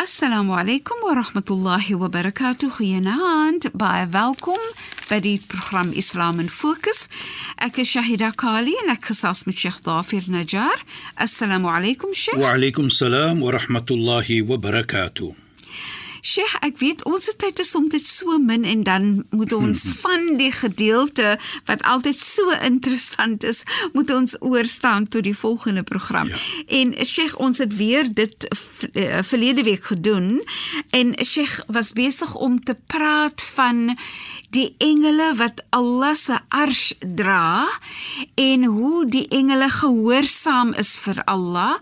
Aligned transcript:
السلام 0.00 0.50
عليكم 0.50 0.94
ورحمة 1.10 1.42
الله 1.50 1.94
وبركاته. 1.94 2.70
خيانا 2.70 3.16
هاند 3.22 3.72
باي 3.74 4.08
بدي 5.10 5.40
برخرام 5.50 5.92
إسلام 5.98 6.46
فوكس 6.46 7.08
أك 7.58 7.82
شهيدا 7.82 8.30
كالي 8.30 8.74
نكساس 8.90 9.48
من 9.48 9.54
شيخ 9.54 9.80
ظافر 9.82 10.22
نجار 10.28 10.84
السلام 11.20 11.66
عليكم 11.66 12.08
شيخ 12.14 12.34
وعليكم 12.34 12.84
السلام 12.84 13.42
ورحمة 13.42 13.86
الله 13.90 14.42
وبركاته 14.42 15.34
Sheikh, 16.28 16.58
ek 16.66 16.76
weet 16.82 17.04
ons 17.08 17.28
tyd 17.40 17.60
is 17.62 17.70
soms 17.72 18.04
so 18.10 18.36
min 18.42 18.66
en 18.68 18.82
dan 18.84 19.04
moet 19.30 19.52
ons 19.56 19.86
van 20.02 20.36
die 20.36 20.50
gedeelte 20.52 21.36
wat 21.70 21.84
altyd 21.88 22.20
so 22.20 22.52
interessant 22.64 23.46
is, 23.48 23.62
moet 23.94 24.12
ons 24.12 24.36
oorstaan 24.44 25.08
tot 25.08 25.24
die 25.24 25.36
volgende 25.36 25.82
program. 25.88 26.28
Ja. 26.28 26.40
En 26.80 26.92
Sheikh, 27.06 27.38
ons 27.40 27.62
het 27.64 27.72
weer 27.76 28.12
dit 28.12 28.48
uh, 28.48 29.22
verlede 29.24 29.64
week 29.64 29.88
gedoen 29.88 30.42
en 30.90 31.14
Sheikh 31.24 31.62
was 31.72 31.94
besig 31.96 32.34
om 32.36 32.60
te 32.60 32.76
praat 32.86 33.42
van 33.54 33.96
die 34.52 34.74
engele 34.84 35.32
wat 35.40 35.64
Allah 35.76 36.14
se 36.16 36.36
arsh 36.48 36.92
dra 37.00 37.68
en 38.34 38.64
hoe 38.64 39.04
die 39.08 39.26
engele 39.28 39.68
gehoorsaam 39.80 40.72
is 40.80 40.98
vir 41.04 41.20
Allah 41.24 41.76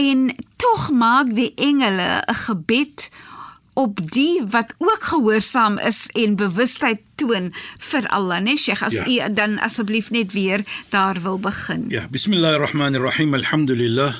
en 0.00 0.30
tog 0.60 0.90
maak 0.90 1.34
die 1.34 1.52
engele 1.56 2.22
'n 2.24 2.40
gebed 2.46 3.08
op 3.80 4.12
die 4.12 4.42
wat 4.52 4.74
ook 4.78 5.04
gehoorsaam 5.12 5.78
is 5.78 6.06
en 6.12 6.36
bewustheid 6.36 7.00
toon 7.14 7.48
vir 7.90 8.08
Allah, 8.12 8.40
né 8.44 8.56
Sheikh, 8.56 8.82
as 8.84 8.92
ja. 8.92 9.28
u 9.28 9.34
dan 9.34 9.58
asseblief 9.58 10.10
net 10.10 10.32
weer 10.32 10.64
daar 10.88 11.22
wil 11.22 11.38
begin. 11.38 11.84
Ja, 11.88 12.08
bismillahirrahmanirrahim. 12.10 13.34
Alhamdulillah. 13.34 14.14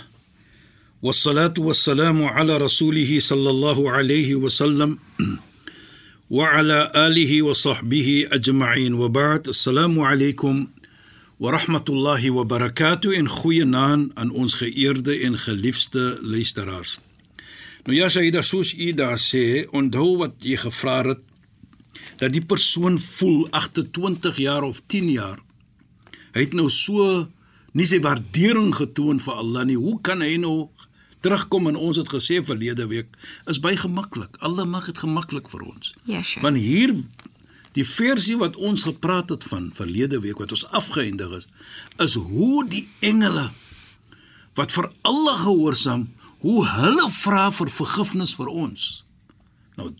Wassalatu 1.00 1.64
wassalamu 1.68 2.28
ala 2.28 2.58
rasulih 2.58 3.20
sallallahu 3.20 3.88
alayhi 3.88 4.34
wa 4.34 4.48
sallam 4.48 4.98
wa 6.36 6.48
ala 6.48 6.92
alihi 6.92 7.42
wa 7.42 7.54
sahbihi 7.54 8.28
ajma'in 8.32 8.96
wa 8.96 9.08
ba'd. 9.08 9.48
Assalamu 9.48 10.08
alaykum 10.08 10.68
wa 11.38 11.52
rahmatullahi 11.52 12.32
wa 12.32 12.44
barakatuh 12.44 13.12
in 13.12 13.28
goeie 13.28 13.64
naam 13.64 14.08
aan 14.14 14.32
ons 14.32 14.56
geëerde 14.60 15.20
en 15.20 15.36
geliefde 15.38 16.18
luisteraars. 16.22 16.98
Nou 17.86 17.96
ja, 17.96 18.08
daar 18.30 18.44
soos 18.44 18.72
u 18.74 18.92
daar 18.92 19.18
sê, 19.18 19.66
onthou 19.70 20.18
wat 20.20 20.34
jy 20.44 20.56
gevra 20.56 21.02
het 21.08 21.22
dat 22.20 22.32
die 22.32 22.44
persoon 22.44 22.98
voel 22.98 23.46
agter 23.56 23.86
20 23.90 24.36
jaar 24.36 24.62
of 24.62 24.82
10 24.86 25.10
jaar. 25.10 25.40
Hy 26.34 26.44
het 26.44 26.52
nou 26.52 26.68
so 26.70 27.28
nie 27.72 27.86
sy 27.86 28.00
waardering 28.04 28.74
getoon 28.76 29.20
vir 29.22 29.34
Allah 29.40 29.64
nie. 29.64 29.78
Hoe 29.78 29.96
kan 30.04 30.20
hy 30.20 30.36
nou 30.42 30.68
terugkom 31.24 31.68
en 31.70 31.76
ons 31.76 31.96
het 32.00 32.08
gesê 32.08 32.40
verlede 32.44 32.86
week 32.90 33.16
is 33.50 33.60
baie 33.60 33.76
gemaklik. 33.76 34.36
Allah 34.40 34.66
mag 34.68 34.88
dit 34.88 35.00
gemaklik 35.00 35.48
vir 35.52 35.64
ons. 35.68 35.94
Ja, 36.08 36.22
sure. 36.22 36.44
Want 36.44 36.60
hier 36.60 36.94
die 37.76 37.86
versie 37.86 38.36
wat 38.40 38.56
ons 38.56 38.86
gepraat 38.88 39.30
het 39.30 39.44
van 39.46 39.70
verlede 39.76 40.20
week 40.24 40.40
wat 40.42 40.52
ons 40.56 40.66
afgeëindig 40.74 41.36
is, 41.36 41.46
is 42.02 42.16
hoe 42.18 42.64
die 42.68 42.86
engele 43.04 43.50
wat 44.58 44.72
vir 44.74 44.90
Allah 45.06 45.36
gehoorsaam 45.44 46.08
hoe 46.40 46.60
hulle 46.66 47.10
vra 47.10 47.50
vir 47.52 47.70
vergifnis 47.72 48.34
vir 48.38 48.48
ons. 48.48 48.86
Nou, 49.76 49.90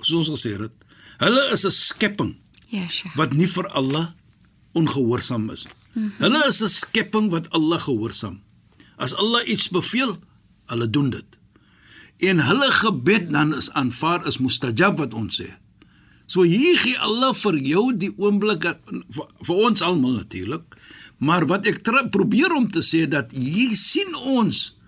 soos 0.00 0.28
ons 0.28 0.32
gesê 0.36 0.54
het, 0.58 0.86
hulle 1.22 1.42
is 1.52 1.66
'n 1.66 1.70
skepping. 1.70 2.36
Sure. 2.70 3.12
Wat 3.16 3.32
nie 3.32 3.48
vir 3.48 3.66
Allah 3.68 4.14
ongehoorsaam 4.72 5.50
is. 5.50 5.66
Mm 5.66 6.02
-hmm. 6.02 6.12
Hulle 6.18 6.46
is 6.48 6.62
'n 6.62 6.68
skepping 6.68 7.30
wat 7.30 7.50
Allah 7.50 7.80
gehoorsaam. 7.80 8.40
As 8.96 9.14
Allah 9.14 9.48
iets 9.48 9.68
beveel, 9.68 10.16
hulle 10.66 10.90
doen 10.90 11.10
dit. 11.10 11.38
En 12.18 12.38
hulle 12.38 12.72
gebed 12.72 13.30
dan 13.30 13.54
is 13.56 13.70
aanvaar 13.70 14.26
is 14.26 14.38
mustajab 14.38 14.98
wat 14.98 15.14
ons 15.14 15.40
sê. 15.40 15.56
So 16.26 16.42
hier 16.42 16.78
gee 16.78 16.98
Allah 16.98 17.34
vir 17.34 17.56
jou 17.58 17.96
die 17.96 18.12
oomblik 18.16 18.62
vir, 18.62 19.26
vir 19.40 19.56
ons 19.56 19.82
almal 19.82 20.12
natuurlik. 20.12 20.76
Maar 21.18 21.46
wat 21.46 21.66
ek 21.66 21.82
probeer 22.10 22.52
om 22.54 22.70
te 22.70 22.80
sê 22.80 23.08
dat 23.08 23.32
hier 23.32 23.76
sien 23.76 24.14
ons 24.14 24.79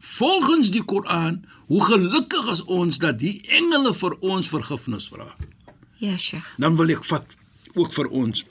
volgens 0.00 0.70
die 0.72 0.82
Koran, 0.84 1.44
hoe 1.68 1.82
gelukkig 1.84 2.50
is 2.52 2.62
ons 2.64 2.98
dat 2.98 3.18
die 3.20 3.36
engele 3.60 3.92
vir 3.94 4.16
ons 4.20 4.48
vergifnis 4.48 5.08
vra. 5.12 5.28
Ja, 6.00 6.16
Sheikh. 6.16 6.48
Dan 6.56 6.76
wil 6.80 6.94
ek 6.96 7.04
vat 7.04 7.36
ook 7.76 7.92
vir 7.92 8.08
ons 8.08 8.44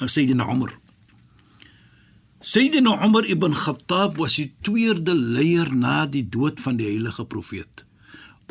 Sayyidina 0.00 0.48
Umar. 0.50 0.74
Sayyidina 2.40 2.96
Umar 3.04 3.28
ibn 3.28 3.54
Khattab 3.54 4.18
was 4.18 4.38
die 4.40 4.50
tweede 4.64 5.14
leier 5.14 5.70
na 5.74 6.06
die 6.06 6.24
dood 6.24 6.60
van 6.60 6.80
die 6.80 6.88
heilige 6.88 7.24
profeet. 7.28 7.84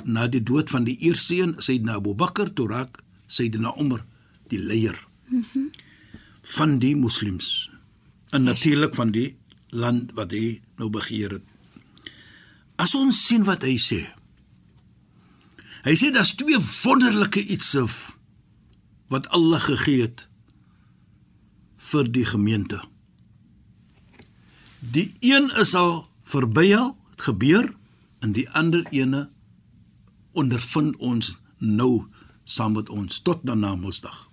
Na 0.05 0.27
die 0.31 0.43
dood 0.45 0.69
van 0.69 0.85
die 0.87 0.97
eerste 1.03 1.41
een, 1.41 1.55
Sayyidina 1.57 1.97
Abu 1.99 2.13
Bakr, 2.15 2.53
toe 2.53 2.69
raak 2.69 3.01
Sayyidina 3.27 3.75
Umar 3.81 4.05
die 4.49 4.61
leier. 4.61 4.97
Mm 5.29 5.69
van 6.49 6.79
die 6.79 6.95
moslems. 6.95 7.69
En 8.29 8.43
natuurlik 8.43 8.95
van 8.95 9.11
die 9.11 9.37
land 9.69 10.13
wat 10.17 10.31
hy 10.33 10.61
nou 10.81 10.89
begeer 10.89 11.37
het. 11.37 11.48
As 12.79 12.95
ons 12.95 13.17
sien 13.27 13.43
wat 13.47 13.65
hy 13.67 13.75
sê. 13.81 13.99
Hy 15.83 15.95
sê 15.99 16.11
daar's 16.15 16.31
twee 16.39 16.59
wonderlike 16.59 17.43
ietsie 17.43 17.87
wat 19.11 19.27
Allah 19.35 19.59
gegee 19.63 20.05
het 20.05 20.27
vir 21.89 22.07
die 22.07 22.25
gemeente. 22.27 22.79
Die 24.79 25.09
een 25.19 25.49
is 25.59 25.73
al 25.75 26.07
verby 26.23 26.69
al, 26.77 26.93
dit 27.11 27.25
gebeur 27.27 27.67
en 28.23 28.35
die 28.35 28.47
ander 28.55 28.85
ene 28.95 29.27
ondervind 30.37 30.95
ons 31.03 31.33
nou 31.59 32.05
saam 32.43 32.77
met 32.77 32.89
ons 32.89 33.19
tot 33.25 33.43
na 33.43 33.55
Namedsdag. 33.59 34.29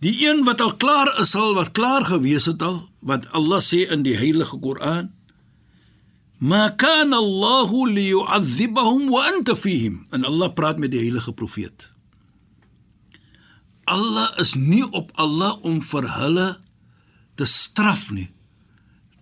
Die 0.00 0.16
een 0.24 0.44
wat 0.44 0.60
al 0.64 0.76
klaar 0.80 1.08
is 1.20 1.34
al 1.36 1.54
wat 1.56 1.72
klaar 1.76 2.04
gewees 2.08 2.48
het 2.48 2.62
al 2.64 2.82
wat 3.04 3.28
Allah 3.36 3.60
sê 3.64 3.84
in 3.92 4.04
die 4.04 4.16
heilige 4.16 4.58
Koran 4.60 5.12
Ma 6.40 6.70
kana 6.72 7.20
Allah 7.20 7.68
liyu'adhibahum 7.68 9.12
wa 9.12 9.24
anta 9.28 9.54
fihim. 9.54 10.06
En 10.10 10.24
Allah 10.24 10.48
praat 10.56 10.80
met 10.80 10.90
die 10.90 11.02
heilige 11.02 11.32
profeet. 11.36 11.90
Allah 13.84 14.32
is 14.40 14.54
nie 14.54 14.84
op 14.90 15.12
Allah 15.20 15.58
om 15.66 15.80
vir 15.82 16.06
hulle 16.16 16.48
te 17.36 17.44
straf 17.44 18.10
nie 18.14 18.30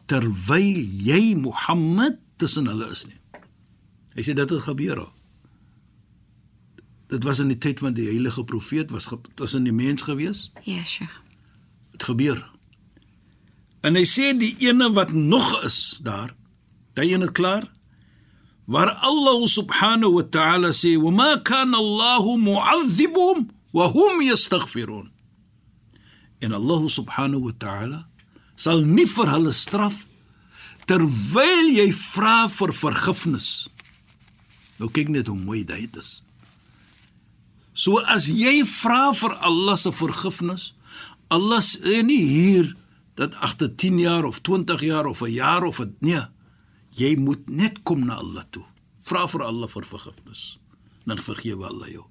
terwyl 0.09 0.81
jy 1.05 1.37
Mohammed 1.37 2.17
tussen 2.41 2.69
hulle 2.71 2.89
is 2.93 3.05
nie. 3.09 3.19
Hy 4.17 4.25
sê 4.25 4.35
dit 4.37 4.55
het 4.55 4.65
gebeur 4.65 5.05
al. 5.05 5.11
Dit 7.13 7.25
was 7.25 7.41
in 7.41 7.53
die 7.53 7.61
tyd 7.61 7.81
van 7.85 7.97
die 7.97 8.09
heilige 8.09 8.45
profeet 8.49 8.93
was 8.93 9.09
tussen 9.37 9.69
die 9.69 9.73
mens 9.73 10.05
gewees? 10.05 10.49
Ja, 10.65 10.85
Sheikh. 10.85 11.13
Dit 11.93 12.09
gebeur. 12.09 12.41
En 13.85 13.97
hy 13.97 14.05
sê 14.09 14.33
die 14.37 14.55
ene 14.67 14.91
wat 14.97 15.13
nog 15.13 15.49
is 15.65 16.01
daar 16.05 16.35
Daai 16.99 17.15
een 17.15 17.23
is 17.23 17.31
klaar. 17.31 17.63
Waar 18.67 18.91
Allah 19.07 19.47
subhanahu 19.47 20.13
wa 20.19 20.23
ta'ala 20.23 20.73
sê, 20.75 20.99
"Wa 20.99 21.11
ma 21.11 21.37
kana 21.39 21.77
Allah 21.77 22.25
mu'adhibuhum 22.37 23.49
wa 23.73 23.87
hum 23.93 24.21
yastaghfirun." 24.21 25.11
En 26.41 26.53
Allah 26.53 26.83
subhanahu 26.89 27.43
wa 27.49 27.53
ta'ala 27.59 28.09
sal 28.57 28.83
nie 28.83 29.07
vir 29.07 29.27
hulle 29.31 29.53
straf 29.53 30.07
terwyl 30.87 31.67
jy 31.71 31.93
vra 31.93 32.49
vir 32.49 32.73
vergifnis. 32.73 33.69
Nou 34.79 34.91
kyk 34.91 35.09
net 35.09 35.27
hoe 35.27 35.39
mooi 35.39 35.65
dit 35.65 35.97
is. 35.97 36.23
So 37.75 37.99
as 37.99 38.27
jy 38.27 38.65
vra 38.65 39.13
vir 39.15 39.33
Allah 39.39 39.77
se 39.77 39.93
vergifnis, 39.93 40.73
Allah 41.31 41.61
sê 41.61 42.03
nie 42.03 42.25
hier 42.27 42.75
dat 43.15 43.37
agter 43.37 43.69
10 43.77 43.99
jaar 43.99 44.25
of 44.25 44.41
20 44.43 44.81
jaar 44.81 45.07
of 45.07 45.23
'n 45.23 45.31
jaar 45.31 45.65
of 45.65 45.81
'n 45.81 45.95
nee 46.01 46.27
Jy 46.99 47.15
moet 47.23 47.47
net 47.47 47.83
kom 47.87 48.07
na 48.07 48.19
Allah 48.19 48.45
toe. 48.51 48.65
Vra 49.07 49.27
vir 49.31 49.45
Allah 49.47 49.71
vir 49.71 49.87
vergifnis. 49.87 50.59
Dan 51.07 51.23
vergewe 51.23 51.69
Allah 51.69 51.91
jou. 51.93 52.07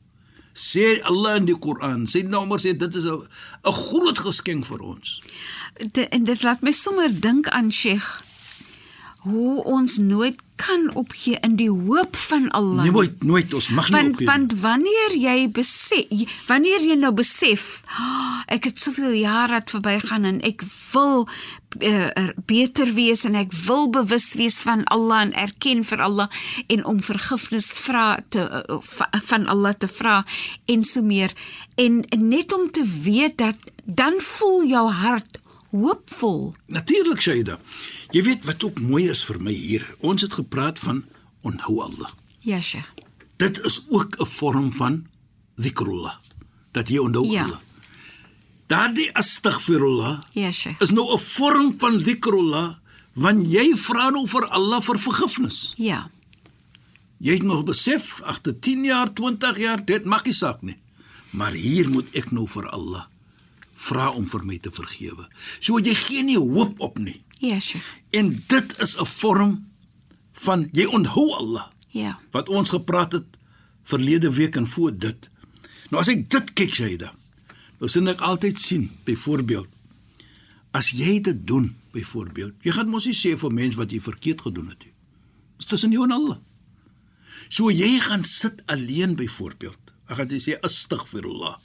Sê 0.57 0.97
Allah 1.05 1.35
in 1.37 1.45
die 1.45 1.57
Koran, 1.57 2.07
sê 2.09 2.23
maar 2.25 2.57
sê 2.57 2.73
dit 2.73 2.95
is 2.95 3.05
'n 3.05 3.27
groot 3.63 4.17
geskenk 4.17 4.65
vir 4.65 4.81
ons. 4.81 5.21
De, 5.93 6.07
en 6.09 6.23
dit 6.23 6.43
laat 6.43 6.61
my 6.61 6.71
sommer 6.71 7.09
dink 7.21 7.47
aan 7.47 7.71
Sheikh 7.71 8.23
hoe 9.29 9.63
ons 9.63 9.97
nooit 9.97 10.39
kan 10.57 10.89
opgee 10.97 11.37
in 11.45 11.55
die 11.55 11.69
hoop 11.69 12.15
van 12.15 12.49
Allah. 12.57 12.81
Nee, 12.83 12.91
nooit, 12.91 13.23
nooit, 13.23 13.53
ons 13.53 13.69
mag 13.69 13.89
nie 13.89 13.95
want, 13.95 14.15
opgee. 14.15 14.25
Want 14.25 14.55
wanneer 14.61 15.13
jy 15.17 15.37
besef, 15.53 16.33
wanneer 16.49 16.81
jy 16.81 16.97
nou 16.97 17.13
besef, 17.13 17.67
oh, 17.85 18.39
ek 18.57 18.69
het 18.71 18.81
soveel 18.81 19.13
jare 19.19 19.59
het 19.59 19.69
verbygaan 19.75 20.25
en 20.25 20.41
ek 20.47 20.65
wil 20.91 21.27
uh, 21.27 22.09
beter 22.49 22.93
wees 22.97 23.23
en 23.27 23.37
ek 23.37 23.53
wil 23.67 23.89
bewus 23.93 24.31
wees 24.39 24.59
van 24.65 24.83
Allah 24.93 25.27
en 25.27 25.33
erken 25.37 25.83
vir 25.85 26.01
Allah 26.01 26.29
en 26.67 26.85
om 26.89 27.01
vergifnis 27.05 27.71
vra 27.85 28.17
te 28.33 28.41
uh, 28.41 28.79
van 29.29 29.47
Allah 29.51 29.75
te 29.77 29.89
vra 29.91 30.23
en 30.65 30.85
so 30.87 31.05
meer 31.05 31.35
en 31.77 32.01
net 32.17 32.53
om 32.53 32.71
te 32.71 32.85
weet 33.03 33.37
dat 33.37 33.57
dan 33.83 34.17
voel 34.19 34.65
jou 34.65 34.87
hart 34.91 35.41
hoopvol. 35.81 36.55
Natuurlik, 36.67 37.21
Shaida. 37.21 37.59
Jy 38.11 38.23
weet 38.23 38.45
wat 38.45 38.63
ook 38.63 38.79
mooi 38.79 39.09
is 39.09 39.23
vir 39.27 39.39
my 39.41 39.51
hier. 39.53 39.85
Ons 39.99 40.21
het 40.21 40.33
gepraat 40.33 40.79
van 40.79 41.03
onthou 41.41 41.81
Allah. 41.83 42.09
Ja, 42.41 42.61
Sheikh. 42.61 42.87
Dit 43.37 43.59
is 43.65 43.81
ook 43.89 44.15
'n 44.19 44.25
vorm 44.25 44.71
van 44.73 45.07
dhikrullah. 45.55 46.15
Dat 46.71 46.87
jy 46.89 46.97
onthou 46.97 47.25
Ja. 47.31 47.43
Allah. 47.43 47.59
Daardie 48.67 49.13
astaghfirullah 49.15 50.21
Ja, 50.33 50.51
Sheikh. 50.51 50.81
is 50.81 50.91
nou 50.91 51.13
'n 51.13 51.19
vorm 51.19 51.73
van 51.79 51.97
dhikrullah 51.97 52.75
want 53.13 53.51
jy 53.51 53.73
vra 53.75 54.09
nou 54.09 54.27
vir 54.27 54.45
Allah 54.47 54.81
vir 54.81 54.99
vergifnis. 54.99 55.73
Ja. 55.77 56.09
Jy 57.19 57.33
het 57.33 57.43
nog 57.43 57.63
besef 57.63 58.21
agter 58.21 58.59
10 58.59 58.83
jaar, 58.83 59.13
20 59.13 59.57
jaar, 59.57 59.85
dit 59.85 60.05
maak 60.05 60.25
nie 60.25 60.33
saak 60.33 60.61
nie. 60.61 60.77
Maar 61.29 61.51
hier 61.51 61.89
moet 61.89 62.15
ek 62.15 62.31
nou 62.31 62.47
vir 62.47 62.69
Allah 62.69 63.05
vra 63.77 64.09
om 64.17 64.25
vir 64.27 64.43
my 64.45 64.57
te 64.57 64.71
vergewe. 64.73 65.27
So 65.59 65.77
jy 65.79 65.93
gee 65.95 66.23
nie 66.25 66.37
hoop 66.39 66.79
op 66.81 66.97
nie. 66.97 67.19
Ja, 67.39 67.59
Sheikh. 67.61 67.85
En 68.17 68.31
dit 68.47 68.77
is 68.81 68.97
'n 68.97 69.05
vorm 69.05 69.67
van 70.31 70.69
jy 70.71 70.85
onthou 70.85 71.31
Allah 71.37 71.67
Ja. 71.91 72.19
wat 72.31 72.49
ons 72.49 72.69
gepraat 72.69 73.11
het 73.11 73.25
verlede 73.81 74.31
week 74.33 74.55
en 74.55 74.67
voor 74.67 74.97
dit. 74.97 75.29
Nou 75.89 76.01
as 76.01 76.07
ek 76.07 76.29
dit 76.29 76.53
kyk 76.53 76.73
Shaida, 76.75 77.13
nou 77.79 77.89
sien 77.89 78.07
ek 78.07 78.21
altyd 78.21 78.59
sien, 78.59 78.91
byvoorbeeld 79.05 79.67
as 80.73 80.89
jy 80.91 81.21
dit 81.21 81.47
doen, 81.47 81.75
byvoorbeeld, 81.91 82.53
jy 82.61 82.71
gaan 82.71 82.89
mos 82.89 83.05
nie 83.05 83.13
sê 83.15 83.37
vir 83.37 83.51
mens 83.51 83.75
wat 83.75 83.91
jy 83.91 83.99
verkeerd 84.01 84.41
gedoen 84.41 84.67
het 84.67 84.83
nie. 84.83 84.93
Dit 85.57 85.59
is 85.59 85.65
tussen 85.65 85.91
jou 85.91 86.03
en 86.03 86.11
Allah. 86.11 86.37
So 87.49 87.69
jy 87.71 87.99
gaan 87.99 88.23
sit 88.23 88.61
alleen 88.65 89.15
byvoorbeeld. 89.15 89.79
Ek 90.09 90.15
gaan 90.17 90.27
jy 90.29 90.39
sê 90.39 90.59
astaghfirullah. 90.61 91.57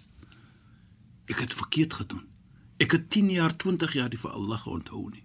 Ek 1.31 1.39
het 1.39 1.55
verkeerd 1.55 1.95
gedoen. 1.95 2.25
Ek 2.83 2.93
het 2.93 3.11
10 3.11 3.31
jaar, 3.31 3.57
20 3.57 3.93
jaar 3.95 4.09
die 4.11 4.19
vir 4.19 4.31
Allah 4.31 4.67
onthou 4.67 5.11
nie. 5.11 5.23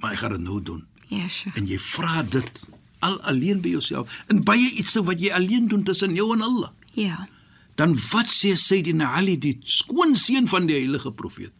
Maar 0.00 0.12
ek 0.12 0.18
gaan 0.18 0.30
dit 0.38 0.40
nou 0.40 0.62
doen 0.62 0.86
Ja, 1.08 1.28
Sheikh. 1.28 1.56
en 1.56 1.66
jy 1.66 1.78
vra 1.78 2.22
dit 2.22 2.68
al 3.00 3.20
alleen 3.20 3.60
by 3.60 3.68
jouself 3.68 4.22
en 4.28 4.40
baie 4.44 4.70
iets 4.80 4.94
wat 5.04 5.20
jy 5.20 5.30
alleen 5.32 5.68
doen 5.68 5.82
tussen 5.84 6.14
jou 6.14 6.32
en 6.32 6.42
Allah. 6.42 6.70
Ja. 6.94 7.28
Dan 7.76 7.94
wat 8.12 8.26
sê 8.32 8.54
Sayyidina 8.56 9.12
Ali 9.16 9.38
die 9.38 9.58
skoonseun 9.64 10.48
van 10.48 10.66
die 10.66 10.76
heilige 10.80 11.12
profeet? 11.12 11.52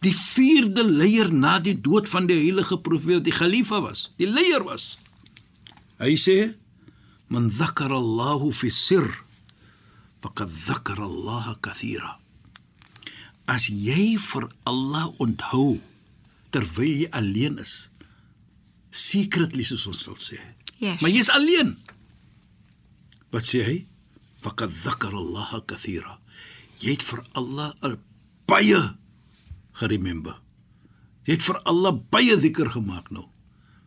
Die 0.00 0.14
vierde 0.16 0.84
leier 0.84 1.32
na 1.32 1.58
die 1.58 1.74
dood 1.80 2.08
van 2.08 2.26
die 2.26 2.36
heilige 2.36 2.78
profeet, 2.80 3.24
die 3.24 3.32
khalifa 3.32 3.80
was, 3.84 4.12
die 4.16 4.26
leier 4.28 4.64
was. 4.64 4.98
Hy 6.00 6.14
sê: 6.16 6.54
"Man 7.28 7.50
dhakara 7.50 7.94
Allahu 7.96 8.50
fi 8.52 8.70
sir, 8.70 9.04
faqad 10.22 10.48
dhakara 10.66 11.04
Allah 11.04 11.56
kathira." 11.60 12.18
As 13.50 13.66
jy 13.66 14.14
vir 14.14 14.46
Allah 14.70 15.08
onthou 15.22 15.80
terwyl 16.54 16.90
jy 17.02 17.08
alleen 17.14 17.58
is, 17.62 17.90
secretly 18.90 19.66
soos 19.66 19.88
ons 19.90 20.06
sal 20.06 20.18
sê. 20.22 20.38
Yes. 20.78 21.00
Maar 21.02 21.10
jy's 21.12 21.30
alleen. 21.34 21.74
Wat 23.34 23.46
sê 23.46 23.64
hy? 23.66 23.78
Faqad 24.40 24.72
dhakara 24.84 25.18
Allah 25.18 25.60
kathira. 25.66 26.18
Jy 26.80 26.94
het 26.96 27.04
vir 27.04 27.24
Allah 27.36 27.74
baie 28.50 28.80
geremember. 29.82 30.38
Jy 31.26 31.36
het 31.36 31.46
vir 31.46 31.60
Allah 31.68 31.92
baie 32.14 32.38
dhikr 32.40 32.70
gemaak 32.78 33.10
nou. 33.14 33.26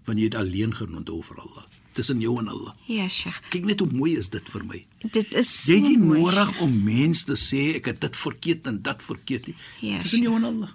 Want 0.06 0.20
jy 0.20 0.30
het 0.30 0.38
alleen 0.40 0.76
geonthou 0.76 1.24
vir 1.24 1.40
Allah 1.44 1.73
tussen 1.94 2.20
jou 2.22 2.38
en 2.40 2.48
Allah. 2.48 2.74
Ja, 2.88 3.08
Sheikh. 3.08 3.40
Kyk 3.50 3.66
net 3.66 3.80
hoe 3.80 3.90
mooi 3.92 4.16
is 4.18 4.30
dit 4.34 4.50
vir 4.50 4.66
my. 4.66 4.86
Dit 5.12 5.34
is 5.34 5.50
so 5.66 5.72
Jy 5.74 5.80
het 5.80 5.88
nie 5.90 5.98
nodig 5.98 6.54
om 6.62 6.76
mens 6.84 7.24
te 7.30 7.36
sê 7.40 7.76
ek 7.80 7.86
het 7.92 8.02
dit 8.02 8.18
verkeerd 8.18 8.68
en 8.68 8.82
dat 8.82 9.04
verkeerd 9.04 9.48
nie. 9.48 9.56
Ja, 9.82 10.00
tussen 10.04 10.22
jou 10.26 10.36
en 10.36 10.44
Allah. 10.50 10.70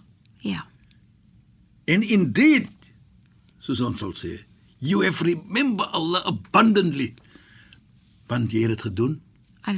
Ja. 0.44 0.66
And 1.88 2.04
indeed, 2.04 2.68
soos 3.58 3.80
ons 3.80 3.98
sal 4.04 4.12
sê, 4.12 4.34
you 4.78 5.02
have 5.04 5.24
remember 5.24 5.86
Allah 5.96 6.22
abundantly. 6.28 7.14
Want 8.28 8.52
jy 8.52 8.66
het 8.66 8.76
dit 8.76 8.82
gedoen 8.90 9.20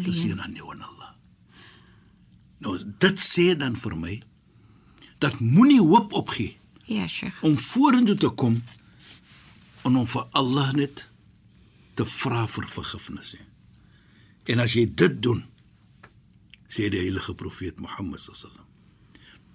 tussen 0.04 0.32
Alleen. 0.32 0.40
aan 0.42 0.54
jou 0.58 0.72
en 0.74 0.82
Allah. 0.82 1.12
Nou 2.60 2.74
dit 3.00 3.20
sê 3.22 3.54
dan 3.56 3.76
vir 3.76 3.94
my 3.96 4.18
dat 5.20 5.38
moenie 5.40 5.80
hoop 5.80 6.12
opgee 6.12 6.56
Ja, 6.86 7.06
Sheikh. 7.06 7.42
om 7.44 7.56
vorentoe 7.58 8.14
te 8.16 8.28
kom 8.28 8.62
en 9.84 9.96
om 9.96 10.06
vir 10.06 10.26
Allah 10.32 10.72
net 10.74 11.06
te 12.00 12.06
vra 12.08 12.46
vir 12.48 12.66
vergifnis. 12.72 13.34
nie. 13.36 13.46
En 14.54 14.62
as 14.64 14.72
jy 14.76 14.86
dit 14.96 15.18
doen, 15.22 15.42
sê 16.70 16.88
die 16.92 17.00
heilige 17.02 17.34
profeet 17.38 17.80
Mohammed 17.82 18.20
sallam. 18.24 18.66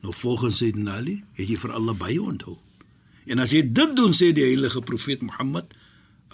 Nou 0.03 0.13
volgens 0.13 0.59
Sayyidina 0.61 0.99
Ali, 0.99 1.15
het 1.33 1.49
jy 1.49 1.57
vir 1.57 1.73
Allah 1.73 1.95
baie 1.97 2.21
onthou. 2.21 2.57
En 3.25 3.39
as 3.41 3.51
jy 3.55 3.63
dit 3.65 3.95
doen, 3.97 4.13
sê 4.13 4.29
die 4.35 4.45
heilige 4.45 4.81
profeet 4.85 5.23
Mohammed, 5.25 5.73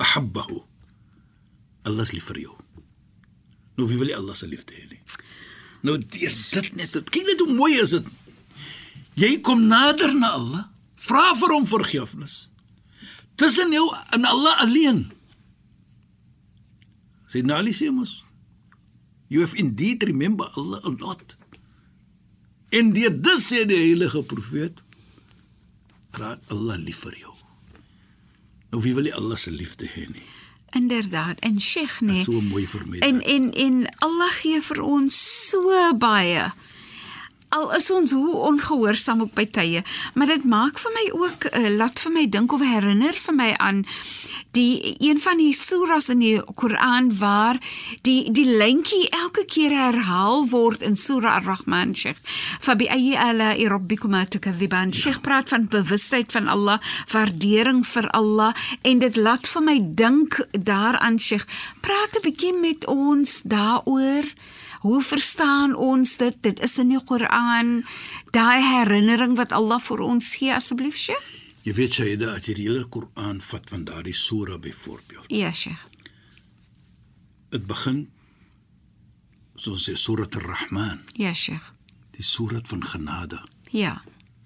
ahabbahu. 0.01 0.59
Allah 1.87 2.03
is 2.03 2.11
lief 2.11 2.27
vir 2.33 2.41
jou. 2.43 2.55
Nou 3.79 3.87
wie 3.87 3.97
wil 4.01 4.11
jy 4.11 4.17
Allah 4.17 4.35
se 4.35 4.49
liefde 4.51 4.75
hê 4.75 4.89
nie? 4.91 4.99
Nou 5.81 5.95
dis 5.97 6.41
dit 6.51 6.75
net. 6.75 6.91
dit- 6.93 7.09
Kyk 7.09 7.25
net 7.31 7.39
hoe 7.39 7.53
mooi 7.55 7.73
is 7.81 7.95
dit. 7.95 8.05
Jy 9.15 9.39
kom 9.41 9.63
nader 9.67 10.11
na 10.13 10.33
Allah, 10.37 10.65
vra 11.07 11.31
vir 11.39 11.49
hom 11.55 11.65
vergifnis. 11.65 12.49
Tussen 13.35 13.71
jou 13.73 13.87
en 14.13 14.25
Allah 14.25 14.59
alleen. 14.61 15.11
Sê 17.31 17.39
Nali 17.47 17.71
sê 17.71 17.87
mos, 17.95 18.23
you 19.29 19.39
have 19.41 19.55
indeed 19.55 20.03
remember 20.03 20.51
Allah 20.55 20.81
a 20.83 20.91
lot. 20.91 21.37
En 22.75 22.91
deur 22.91 23.13
dit 23.27 23.39
sê 23.39 23.63
die 23.67 23.79
heilige 23.79 24.23
profeet, 24.27 24.83
raak 26.19 26.43
Allah 26.51 26.75
lief 26.75 27.05
vir 27.07 27.15
jou. 27.23 27.35
Nou 28.71 28.81
wie 28.83 28.93
wil 28.95 29.07
jy 29.07 29.15
Allah 29.15 29.39
se 29.39 29.51
liefde 29.51 29.87
hê 29.87 30.07
nie? 30.11 30.27
Inderdaad. 30.75 31.39
En 31.39 31.59
Sheikh, 31.59 31.99
nee. 32.01 32.23
so 32.23 32.39
mooi 32.41 32.67
vir 32.67 32.83
my. 32.87 32.99
En 33.03 33.19
en 33.21 33.51
en 33.51 33.79
Allah 34.07 34.31
gee 34.39 34.59
vir 34.63 34.83
ons 34.83 35.21
so 35.49 35.79
baie. 35.99 36.45
Al 37.51 37.73
is 37.75 37.89
ons 37.91 38.11
hoe 38.15 38.35
ongehoorsaam 38.47 39.25
ook 39.25 39.33
by 39.35 39.43
tye, 39.51 39.81
maar 40.15 40.31
dit 40.31 40.43
maak 40.47 40.79
vir 40.79 40.93
my 40.95 41.03
ook 41.19 41.47
uh, 41.51 41.65
laat 41.75 41.99
vir 41.99 42.15
my 42.15 42.23
dink 42.31 42.55
of 42.55 42.63
herinner 42.63 43.17
vir 43.25 43.35
my 43.35 43.49
aan 43.59 43.83
die 44.51 44.95
een 44.99 45.19
van 45.19 45.37
die 45.37 45.53
suras 45.53 46.09
in 46.09 46.19
die 46.19 46.41
Koran 46.55 47.11
waar 47.17 47.59
die 48.01 48.31
die 48.31 48.45
lyntjie 48.45 49.09
elke 49.09 49.45
keer 49.45 49.71
herhaal 49.71 50.47
word 50.51 50.81
in 50.81 50.97
Surah 50.97 51.39
Ar-Rahman 51.39 51.95
Sheikh. 51.95 52.19
Fabi 52.59 52.89
ayyi 52.91 53.15
ala 53.15 53.53
rabbikuma 53.55 54.25
tukadhiban. 54.25 54.93
Sheikh 54.93 55.21
praat 55.21 55.49
van 55.49 55.67
bewustheid 55.67 56.31
van 56.31 56.47
Allah, 56.47 56.79
waardering 57.11 57.85
vir 57.87 58.09
Allah 58.11 58.53
en 58.81 58.99
dit 58.99 59.15
laat 59.15 59.47
vir 59.47 59.63
my 59.63 59.77
dink 59.81 60.39
daaraan 60.51 61.19
Sheikh. 61.19 61.47
Praat 61.81 62.17
'n 62.17 62.23
bietjie 62.27 62.53
met 62.53 62.85
ons 62.87 63.41
daaroor. 63.43 64.25
Hoe 64.81 65.01
verstaan 65.01 65.75
ons 65.75 66.17
dit? 66.17 66.35
Dit 66.41 66.59
is 66.59 66.77
in 66.77 66.89
die 66.89 67.03
Koran. 67.03 67.85
Daai 68.31 68.61
herinnering 68.61 69.35
wat 69.37 69.51
Allah 69.51 69.79
vir 69.79 69.99
ons 69.99 70.35
gee 70.35 70.53
asseblief 70.53 70.97
Sheikh. 70.97 71.40
Jy 71.63 71.73
weet 71.77 71.93
Shaida, 71.93 72.31
as 72.35 72.47
jy 72.49 72.55
die 72.57 72.65
hele 72.69 72.87
Koran 72.89 73.41
vat 73.45 73.69
van 73.69 73.83
daardie 73.85 74.15
sura 74.17 74.57
byvoorbeeld. 74.57 75.27
Ja 75.29 75.51
Sheikh. 75.53 75.81
Dit 77.53 77.67
begin 77.69 78.07
soos 79.61 79.83
sê 79.85 79.93
Surat 79.99 80.33
Ar-Rahman, 80.39 81.03
Ja 81.19 81.33
Sheikh. 81.33 81.73
die 82.15 82.23
surat 82.23 82.67
van 82.67 82.81
genade. 82.83 83.39
Ja. 83.71 84.01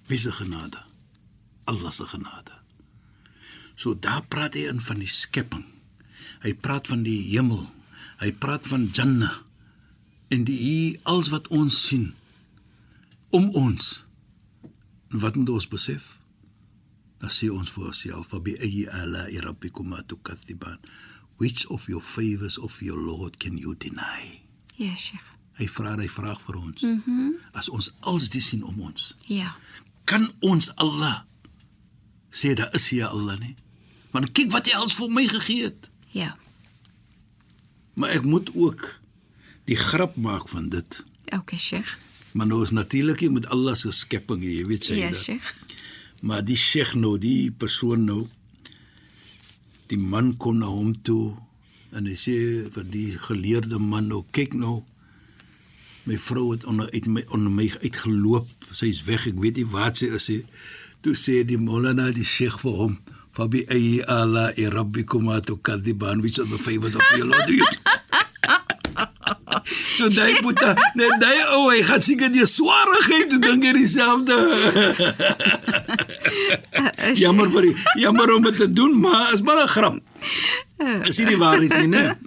Wie 0.07 0.17
se 0.17 0.31
genade? 0.31 0.81
Allah 1.65 1.91
se 1.91 2.05
genade. 2.05 2.51
So 3.75 3.95
daar 3.95 4.21
praat 4.27 4.53
hy 4.53 4.67
in 4.69 4.79
van 4.81 4.99
die 4.99 5.07
skepping. 5.09 5.65
Hy 6.43 6.53
praat 6.53 6.87
van 6.87 7.03
die 7.03 7.21
hemel. 7.31 7.65
Hy 8.21 8.31
praat 8.31 8.67
van 8.67 8.89
Jannah 8.93 9.41
en 10.29 10.43
die 10.47 10.99
alles 11.03 11.29
wat 11.33 11.47
ons 11.47 11.79
sien 11.87 12.13
om 13.31 13.49
ons. 13.55 14.05
Wat 15.09 15.35
moet 15.35 15.49
ons 15.49 15.67
besef? 15.67 16.14
Dan 17.19 17.29
sê 17.29 17.49
ons 17.49 17.69
vir 17.71 17.85
onsself, 17.85 18.29
"Bi 18.43 18.57
ayyi 18.59 18.87
ala'i 18.87 19.39
rabbikuma 19.39 20.03
tukaththiban?" 20.05 20.79
Which 21.37 21.65
of 21.67 21.87
your 21.87 22.01
favors 22.01 22.57
of 22.57 22.81
your 22.81 22.97
Lord 22.99 23.37
can 23.39 23.57
you 23.57 23.75
deny? 23.75 24.41
Ja 24.75 24.95
Sheikh. 24.95 25.23
Hy 25.59 25.67
vra 25.67 25.95
hy 25.99 26.07
vraag 26.07 26.39
vir 26.41 26.55
ons. 26.59 26.81
Mm 26.81 27.33
As 27.53 27.69
ons 27.69 27.91
als 27.99 28.29
dit 28.29 28.43
sien 28.43 28.63
om 28.63 28.79
ons, 28.81 29.15
Ja. 29.27 29.55
kan 30.05 30.31
ons 30.39 30.75
Allah 30.75 31.23
sê 32.31 32.53
daar 32.55 32.73
is 32.75 32.89
hier 32.89 33.07
Allah 33.07 33.39
nie. 33.39 33.55
Want 34.11 34.31
kyk 34.31 34.51
wat 34.51 34.67
hy 34.67 34.75
als 34.75 34.95
vir 34.95 35.09
my 35.11 35.27
gegee 35.27 35.63
het. 35.63 35.89
Ja. 36.11 36.37
Maar 37.95 38.09
ek 38.09 38.23
moet 38.23 38.49
ook 38.55 38.99
die 39.65 39.75
grap 39.75 40.15
maak 40.15 40.47
van 40.49 40.69
dit. 40.69 41.03
Okay 41.33 41.59
Sheikh. 41.59 41.97
Maar 42.33 42.47
nou 42.47 42.63
is 42.63 42.71
natuurlik 42.71 43.19
jy 43.23 43.29
moet 43.31 43.47
Allah 43.47 43.75
se 43.75 43.91
skepping, 43.91 44.43
jy 44.43 44.65
weet 44.67 44.83
sy 44.83 44.95
Ja 44.99 45.09
dit. 45.09 45.19
Sheikh. 45.19 45.53
Maar 46.21 46.45
die 46.45 46.57
Sheikh 46.57 46.95
nou, 46.95 47.17
die 47.19 47.51
persoon 47.51 48.05
nou 48.05 48.25
die 49.91 49.99
man 50.01 50.33
kom 50.41 50.59
na 50.61 50.69
hom 50.71 50.93
toe 51.05 51.35
en 51.95 52.07
hy 52.09 52.15
sê 52.17 52.35
vir 52.73 52.85
die 52.91 53.07
geleerde 53.27 53.79
man 53.79 54.09
nou 54.09 54.23
kyk 54.35 54.55
nou 54.57 54.79
my 56.05 56.17
vrou 56.21 56.51
het 56.53 56.65
onder 56.69 56.89
uit 56.93 57.09
my 57.09 57.25
onder 57.33 57.53
my 57.53 57.67
uitgeloop 57.83 58.69
sy's 58.73 59.03
weg 59.09 59.27
ek 59.29 59.37
weet 59.41 59.61
nie 59.61 59.67
waar 59.75 59.93
sy 59.97 60.09
is 60.17 60.29
nie 60.31 60.41
toe 61.05 61.13
sê 61.17 61.43
die 61.45 61.61
molana 61.61 62.09
die 62.15 62.25
Sheikh 62.25 62.61
vir 62.63 62.81
hom 62.81 62.97
Fabi 63.35 63.65
ayi 63.67 63.99
ala 64.07 64.47
rabbikuma 64.55 65.41
tukadiban 65.43 66.21
which 66.23 66.39
of 66.39 66.49
the 66.49 66.57
favors 66.57 66.95
of 66.95 67.03
your 67.17 67.27
Lord 67.27 67.45
do 67.45 67.55
you? 67.59 67.67
So 69.97 70.09
daai 70.11 70.35
puta, 70.43 70.73
net 70.99 71.19
daai 71.21 71.41
ou 71.55 71.69
hy 71.71 71.81
gaan 71.87 72.03
seker 72.03 72.31
die 72.33 72.45
swaarigheid 72.47 73.31
te 73.31 73.39
dink 73.43 73.63
hier 73.65 73.77
dieselfde. 73.79 74.35
jammer 77.15 77.49
vir 77.51 77.61
die, 77.69 77.75
jammer 78.01 78.33
om 78.35 78.43
dit 78.43 78.57
te 78.57 78.67
doen, 78.73 78.99
maar 78.99 79.33
is 79.33 79.41
maar 79.41 79.63
'n 79.63 79.67
grap. 79.67 79.99
Is 81.07 81.17
nie 81.17 81.25
die 81.27 81.37
waarheid 81.37 81.71
nie, 81.79 81.87
né? 81.87 82.17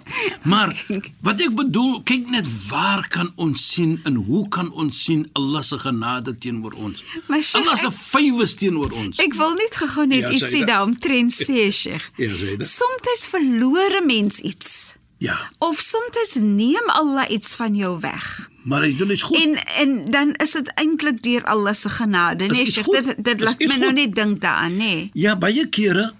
Maar 0.43 0.73
wat 1.21 1.41
ek 1.41 1.53
bedoel, 1.55 2.01
kyk 2.03 2.29
net 2.29 2.47
waar 2.69 3.05
kan 3.07 3.31
ons 3.35 3.71
sien 3.73 3.99
en 4.03 4.15
hoe 4.15 4.47
kan 4.49 4.71
ons 4.73 5.03
sien 5.03 5.29
Allah 5.33 5.61
se 5.61 5.77
genade 5.77 6.37
teenoor 6.37 6.73
ons? 6.73 7.03
Sheikh, 7.29 7.55
Allah 7.55 7.77
se 7.77 7.91
favors 7.91 8.55
teenoor 8.55 8.91
ons. 8.91 9.19
Ek 9.19 9.33
wil 9.33 9.53
net 9.53 9.75
gou 9.75 10.05
net 10.07 10.19
Ja, 10.21 10.29
ietsie 10.31 10.47
Saida. 10.47 10.65
daaromtrent 10.65 11.31
sê, 11.33 11.69
Sheikh. 11.71 12.09
Ja, 12.17 12.33
Saida. 12.35 12.63
Soms 12.65 13.27
verloor 13.29 14.01
'n 14.01 14.05
mens 14.05 14.39
iets 14.39 14.95
Ja, 15.19 15.37
of 15.59 15.79
soms 15.79 16.35
neem 16.39 16.89
Allah 16.89 17.29
iets 17.29 17.53
van 17.55 17.75
jou 17.75 17.99
weg. 17.99 18.49
Maar 18.69 18.83
hy 18.85 18.91
doen 18.99 19.11
iets 19.15 19.21
goed. 19.25 19.37
En 19.41 19.55
en 19.81 19.93
dan 20.13 20.33
is 20.45 20.51
dit 20.57 20.69
eintlik 20.77 21.21
deur 21.25 21.43
Allah 21.49 21.73
se 21.73 21.89
genade, 21.89 22.45
nee, 22.45 22.65
Sheikh. 22.65 22.85
goed. 22.85 23.05
Dit 23.05 23.23
dit 23.25 23.39
laat 23.41 23.59
my 23.59 23.65
nou 23.65 23.85
goed. 23.89 23.93
net 23.99 24.15
dink 24.15 24.41
daaraan, 24.41 24.77
nê. 24.77 25.09
Ja, 25.13 25.35
baie 25.37 25.65
kere 25.69 26.11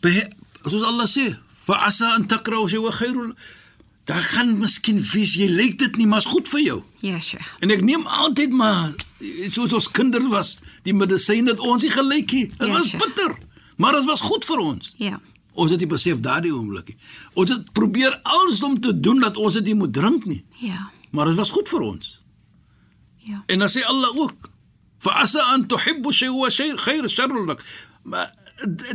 be- 0.00 0.28
soos 0.66 0.82
Allah 0.82 1.06
sê, 1.06 1.26
fa 1.66 1.74
asa 1.88 2.14
an 2.14 2.26
takrahu 2.26 2.68
shay'an 2.68 2.92
khairul. 3.00 3.32
Daar 4.06 4.22
gaan 4.22 4.52
miskien 4.58 5.00
wees 5.12 5.32
jy 5.34 5.48
lyk 5.50 5.78
dit 5.78 5.96
nie, 5.98 6.06
maar 6.06 6.22
is 6.22 6.28
goed 6.30 6.48
vir 6.48 6.60
jou. 6.62 6.82
Ja, 7.02 7.18
Sheikh. 7.20 7.48
En 7.60 7.70
ek 7.74 7.82
neem 7.82 8.04
altyd 8.06 8.52
maar 8.54 8.92
soos 9.50 9.72
ons 9.74 9.88
kinders 9.90 10.28
was, 10.30 10.52
die 10.86 10.94
medisyne 10.94 11.50
het 11.50 11.58
ons 11.58 11.82
nie 11.82 11.90
gelyk 11.90 12.32
nie. 12.32 12.46
Dit 12.52 12.68
Ja, 12.68 12.72
was 12.76 12.90
bitter, 12.94 13.34
maar 13.76 13.92
dit 13.98 14.04
was 14.06 14.20
goed 14.20 14.44
vir 14.46 14.58
ons. 14.62 14.92
Ja. 15.02 15.18
Ons 15.56 15.70
het 15.72 15.80
nie 15.82 15.88
besef 15.90 16.20
daardie 16.22 16.52
oomblik. 16.54 16.94
Ons 17.34 17.50
het 17.50 17.72
probeer 17.72 18.14
alles 18.22 18.62
om 18.62 18.78
te 18.80 18.92
doen 19.00 19.18
dat 19.24 19.36
ons 19.36 19.54
dit 19.58 19.64
nie 19.64 19.74
moet 19.74 19.92
drink 19.92 20.24
nie, 20.26 20.44
Ja. 20.60 20.90
Maar 21.16 21.30
dit 21.32 21.38
was 21.40 21.50
goed 21.50 21.68
vir 21.72 21.80
ons. 21.86 22.12
Ja. 23.26 23.42
En 23.46 23.64
dan 23.64 23.72
sê 23.72 23.82
Allah 23.88 24.12
ook: 24.16 24.50
"Fa 24.98 25.16
asa 25.24 25.42
an 25.54 25.66
tuhibbu 25.66 26.12
shay'an 26.12 26.36
wa 26.36 26.50
shay 26.50 26.76
khair 26.76 27.08
sharrun 27.08 27.46
lak." 27.48 27.64
Maar 28.02 28.34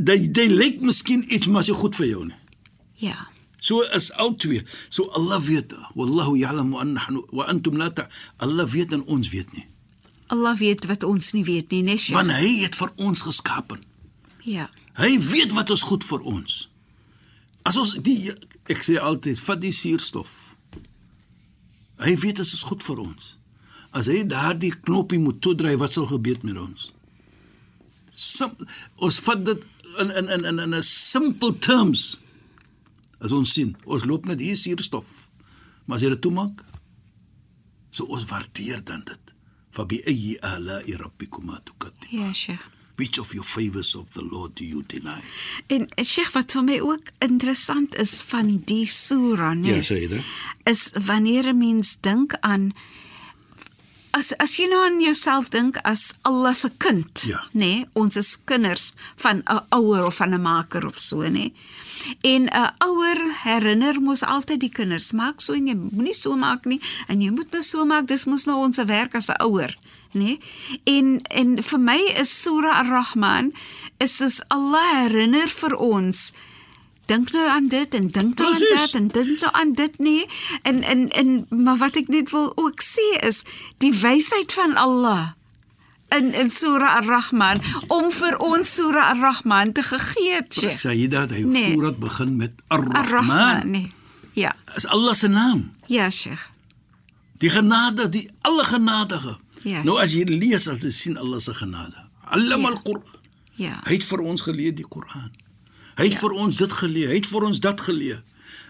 dit 0.01 0.33
dit 0.33 0.49
lyk 0.49 0.81
miskien 0.81 1.25
iets 1.33 1.47
maar 1.47 1.65
nie 1.67 1.75
goed 1.75 1.95
vir 1.95 2.07
jou 2.07 2.25
nie. 2.25 2.39
Ja. 3.01 3.27
So 3.61 3.81
is 3.81 4.11
al 4.13 4.35
twee. 4.35 4.63
So 4.89 5.09
Allah 5.17 5.41
weet, 5.41 5.73
wallahu 5.93 6.37
ya'lamu 6.37 6.77
wa 6.77 6.83
nahnu 6.83 7.25
wa 7.29 7.45
antum 7.45 7.77
la 7.77 7.89
ta. 7.89 8.07
Allah 8.37 8.65
weet 8.65 8.91
en 8.91 9.03
ons 9.05 9.29
weet 9.29 9.51
nie. 9.53 9.67
Allah 10.27 10.57
weet 10.57 10.85
wat 10.85 11.03
ons 11.03 11.31
nie 11.31 11.43
weet 11.43 11.71
nie, 11.71 11.97
Sheikh? 11.97 12.15
Want 12.15 12.31
hy 12.31 12.63
het 12.63 12.75
vir 12.75 12.91
ons 12.95 13.21
geskape. 13.21 13.77
Ja. 14.47 14.69
Hy 14.97 15.19
weet 15.19 15.53
wat 15.53 15.69
is 15.69 15.83
goed 15.85 16.05
vir 16.07 16.23
ons. 16.25 16.69
As 17.67 17.77
ons 17.77 17.93
die 18.01 18.31
ek 18.71 18.81
sê 18.85 18.97
altyd, 18.97 19.37
vat 19.39 19.61
die 19.61 19.73
suurstof. 19.75 20.50
Hy 22.01 22.15
weet 22.17 22.41
dit 22.41 22.45
is 22.45 22.65
goed 22.65 22.83
vir 22.83 23.03
ons. 23.03 23.35
As 23.91 24.07
hy 24.09 24.23
daardie 24.25 24.71
knoppie 24.87 25.19
moet 25.19 25.41
toedryf, 25.43 25.77
wat 25.81 25.93
sal 25.93 26.07
gebeur 26.09 26.39
met 26.47 26.57
ons? 26.57 26.89
Sim, 28.11 28.55
ons 29.03 29.19
vat 29.27 29.43
dit 29.45 29.65
in 30.01 30.11
in 30.19 30.29
in 30.35 30.45
in 30.45 30.59
in 30.65 30.75
'n 30.75 30.83
simple 30.83 31.53
terms. 31.59 32.19
As 33.19 33.31
ons 33.31 33.53
sien, 33.53 33.75
ons 33.85 34.05
loop 34.05 34.25
net 34.25 34.39
hier 34.39 34.57
suurstof. 34.57 35.29
Maar 35.85 35.95
as 35.97 36.03
jy 36.03 36.09
dit 36.09 36.21
toemaak, 36.21 36.63
so 37.89 38.05
ons 38.05 38.25
waardeer 38.25 38.83
dan 38.83 39.03
dit. 39.03 39.33
Fabi 39.69 40.01
ayyi 40.07 40.37
ala'i 40.39 40.95
rabbikuma 40.95 41.61
tukadzib. 41.63 42.09
Ja, 42.11 42.33
Sheikh. 42.33 42.80
Which 42.97 43.17
of 43.19 43.33
your 43.33 43.45
favors 43.45 43.95
of 43.95 44.11
the 44.13 44.21
Lord 44.31 44.53
do 44.55 44.63
you 44.63 44.83
deny? 44.87 45.21
En 45.67 45.87
Sheikh, 46.03 46.31
wat 46.33 46.51
vir 46.51 46.63
my 46.63 46.79
ook 46.79 47.11
interessant 47.19 47.95
is 47.95 48.21
van 48.21 48.61
die 48.65 48.85
sura, 48.87 49.53
né? 49.53 49.67
Ja, 49.75 49.81
sê 49.81 50.07
dit? 50.09 50.21
is 50.65 50.91
wanneer 51.05 51.47
'n 51.53 51.57
mens 51.57 51.97
dink 52.01 52.33
aan 52.41 52.73
as 54.11 54.33
as 54.43 54.57
jy 54.59 54.67
nou 54.67 54.81
aan 54.85 54.99
jouself 55.01 55.49
dink 55.49 55.77
as 55.87 56.13
Allah 56.27 56.53
se 56.53 56.69
kind, 56.77 57.23
Ja. 57.27 57.39
nê? 57.53 57.59
Nee, 57.59 57.85
ons 57.93 58.15
is 58.15 58.37
kinders 58.45 58.93
van 59.15 59.41
'n 59.47 59.59
ouer 59.69 60.05
of 60.05 60.15
van 60.15 60.33
'n 60.33 60.41
maker 60.41 60.85
of 60.85 60.99
so, 60.99 61.17
nê? 61.17 61.29
Nee. 61.31 61.53
En 62.21 62.43
'n 62.45 62.73
ouer 62.85 63.19
herinner 63.43 64.01
mos 64.01 64.21
altyd 64.23 64.59
die 64.59 64.69
kinders, 64.69 65.11
maak 65.11 65.41
so 65.41 65.53
en 65.53 65.67
jy 65.67 65.75
moenie 65.75 66.13
so 66.13 66.35
maak 66.35 66.65
nie 66.65 66.81
en 67.07 67.21
jy 67.21 67.29
moet 67.31 67.51
nou 67.51 67.63
so 67.63 67.85
maak, 67.85 68.07
dis 68.07 68.25
mos 68.25 68.45
nou 68.45 68.57
ons 68.65 68.77
werk 68.85 69.15
as 69.15 69.29
'n 69.29 69.41
ouer, 69.43 69.77
nê? 70.13 70.37
Nee. 70.37 70.39
En 70.83 71.21
en 71.29 71.63
vir 71.63 71.79
my 71.79 71.99
is 72.19 72.31
Surah 72.43 72.79
Ar-Rahman 72.79 73.51
is 73.99 74.17
soos 74.17 74.41
Allah 74.49 74.87
herinner 75.03 75.47
vir 75.47 75.75
ons 75.77 76.31
dink 77.05 77.31
nou 77.33 77.47
aan 77.49 77.67
dit 77.67 77.93
en 77.93 78.07
dink 78.07 78.39
nou 78.39 78.47
aan 78.53 78.59
dit 78.77 78.93
en 78.95 79.07
dink 79.07 79.41
nou 79.41 79.51
aan 79.53 79.73
dit 79.73 79.97
nie 79.99 80.25
en 80.63 80.83
en 80.83 81.09
en 81.09 81.45
maar 81.49 81.77
wat 81.77 81.95
ek 81.99 82.07
net 82.07 82.29
wil 82.31 82.51
ook 82.55 82.79
sê 82.83 83.07
is 83.27 83.43
die 83.83 83.91
wysheid 83.93 84.51
van 84.55 84.77
Allah 84.79 85.33
in 86.15 86.33
in 86.33 86.51
Surah 86.51 86.95
Ar-Rahman 87.01 87.59
om 87.87 88.11
vir 88.11 88.37
ons 88.39 88.73
Surah 88.75 89.09
Ar-Rahman 89.15 89.71
te 89.71 89.83
gegee 89.83 90.33
het. 90.35 90.53
Sayyida, 90.77 91.25
hy 91.31 91.43
Nee. 91.47 91.73
voorat 91.73 91.99
begin 91.99 92.35
met 92.35 92.51
Ar-Rahman, 92.67 92.95
Ar-Rahman. 93.03 93.71
nee. 93.71 93.91
Ja. 94.33 94.55
Is 94.75 94.87
Allah 94.87 95.13
se 95.13 95.27
naam. 95.27 95.71
Ja, 95.87 96.09
Sheikh. 96.09 96.49
Die 97.37 97.49
genade, 97.49 98.09
die 98.09 98.29
alle 98.41 98.63
genadige. 98.63 99.37
Ja, 99.63 99.83
nou 99.83 99.97
as 100.01 100.13
jy 100.13 100.23
lees, 100.25 100.63
sal 100.63 100.77
jy 100.81 100.91
sien 100.91 101.17
Allah 101.17 101.39
se 101.39 101.53
genade. 101.53 102.01
Allama 102.25 102.69
Ja. 102.69 102.75
al-Qur'an. 102.75 103.19
Ja. 103.55 103.81
Hy 103.85 103.93
het 103.93 104.03
vir 104.03 104.19
ons 104.21 104.41
geleer 104.41 104.73
die 104.75 104.85
Koran. 104.87 105.31
Hy 105.97 106.03
het 106.07 106.13
ja. 106.13 106.19
vir 106.19 106.31
ons 106.31 106.57
dit 106.57 106.73
geleer, 106.73 107.09
hy 107.09 107.15
het 107.15 107.27
vir 107.27 107.43
ons 107.43 107.59
dat 107.59 107.81
geleer. 107.81 108.23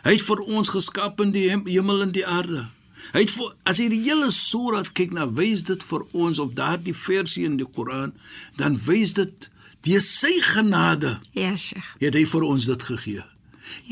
Hy 0.03 0.11
het 0.11 0.21
vir 0.21 0.39
ons 0.41 0.69
geskaap 0.69 1.19
in 1.21 1.31
die 1.31 1.49
hem- 1.49 1.67
hemel 1.67 2.01
en 2.01 2.11
die 2.11 2.25
aarde. 2.27 2.69
Hy 3.13 3.19
het 3.19 3.31
vir 3.31 3.53
as 3.65 3.77
jy 3.79 3.89
die 3.89 4.01
hele 4.03 4.31
sura 4.31 4.81
kyk 4.93 5.11
na 5.13 5.27
wys 5.29 5.63
dit 5.63 5.83
vir 5.83 6.03
ons 6.13 6.39
of 6.39 6.53
daardie 6.53 6.93
versie 6.95 7.45
in 7.45 7.57
die 7.57 7.65
Koran, 7.65 8.13
dan 8.57 8.77
wys 8.85 9.13
dit 9.13 9.49
die 9.83 9.99
sy 9.99 10.33
genade 10.41 11.19
Ja, 11.33 11.55
Sheikh. 11.57 11.95
het 11.99 12.13
hy 12.13 12.25
vir 12.25 12.41
ons 12.43 12.65
dit 12.65 12.83
gegee. 12.83 13.23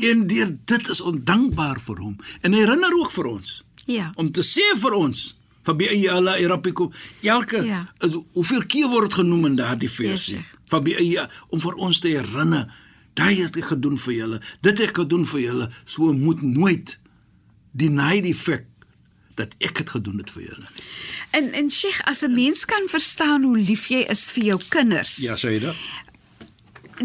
En 0.02 0.26
deur 0.26 0.50
dit 0.66 0.88
is 0.88 1.00
ondankbaar 1.00 1.80
vir 1.80 1.96
hom. 1.96 2.16
En 2.42 2.52
hy 2.52 2.58
herinner 2.58 2.92
ook 2.98 3.10
vir 3.10 3.26
ons 3.26 3.62
Ja. 3.86 4.12
om 4.16 4.30
te 4.32 4.42
sê 4.42 4.76
vir 4.78 4.92
ons 4.94 5.36
Fabi 5.70 5.86
ayyi 5.88 6.08
ala 6.10 6.34
rabbikum. 6.50 6.90
Elke 7.22 7.62
Ja. 7.66 7.86
is, 8.02 8.16
hoeveel 8.34 8.66
keer 8.66 8.88
word 8.90 9.08
dit 9.10 9.18
genoem 9.20 9.44
in 9.46 9.56
daardie 9.56 9.90
versie? 9.90 10.36
Yes, 10.36 10.44
Fabi 10.70 10.94
ayyi 10.98 11.26
om 11.50 11.60
vir 11.62 11.74
ons 11.78 12.00
te 12.02 12.08
herinner 12.08 12.66
daai 13.14 13.34
het 13.42 13.56
ek 13.56 13.64
gedoen 13.74 13.98
vir 13.98 14.14
julle. 14.14 14.40
Dit 14.62 14.78
het 14.78 14.88
ek 14.90 14.96
gedoen 15.02 15.24
vir 15.26 15.40
julle. 15.40 15.70
So 15.84 16.12
moet 16.12 16.42
nooit 16.42 16.96
deny 17.72 18.20
die 18.24 18.34
feit 18.34 18.66
dat 19.38 19.54
ek 19.60 19.78
het 19.82 19.90
gedoen 19.94 20.16
dit 20.20 20.30
vir 20.30 20.42
julle. 20.42 20.68
En 21.36 21.52
en 21.54 21.70
Sheikh, 21.70 22.00
as 22.10 22.22
'n 22.22 22.34
mens 22.34 22.64
kan 22.64 22.88
verstaan 22.88 23.42
hoe 23.44 23.58
lief 23.58 23.88
jy 23.88 24.04
is 24.10 24.30
vir 24.30 24.44
jou 24.44 24.60
kinders, 24.68 25.18
sê 25.20 25.50
jy 25.54 25.58
dit? 25.60 25.76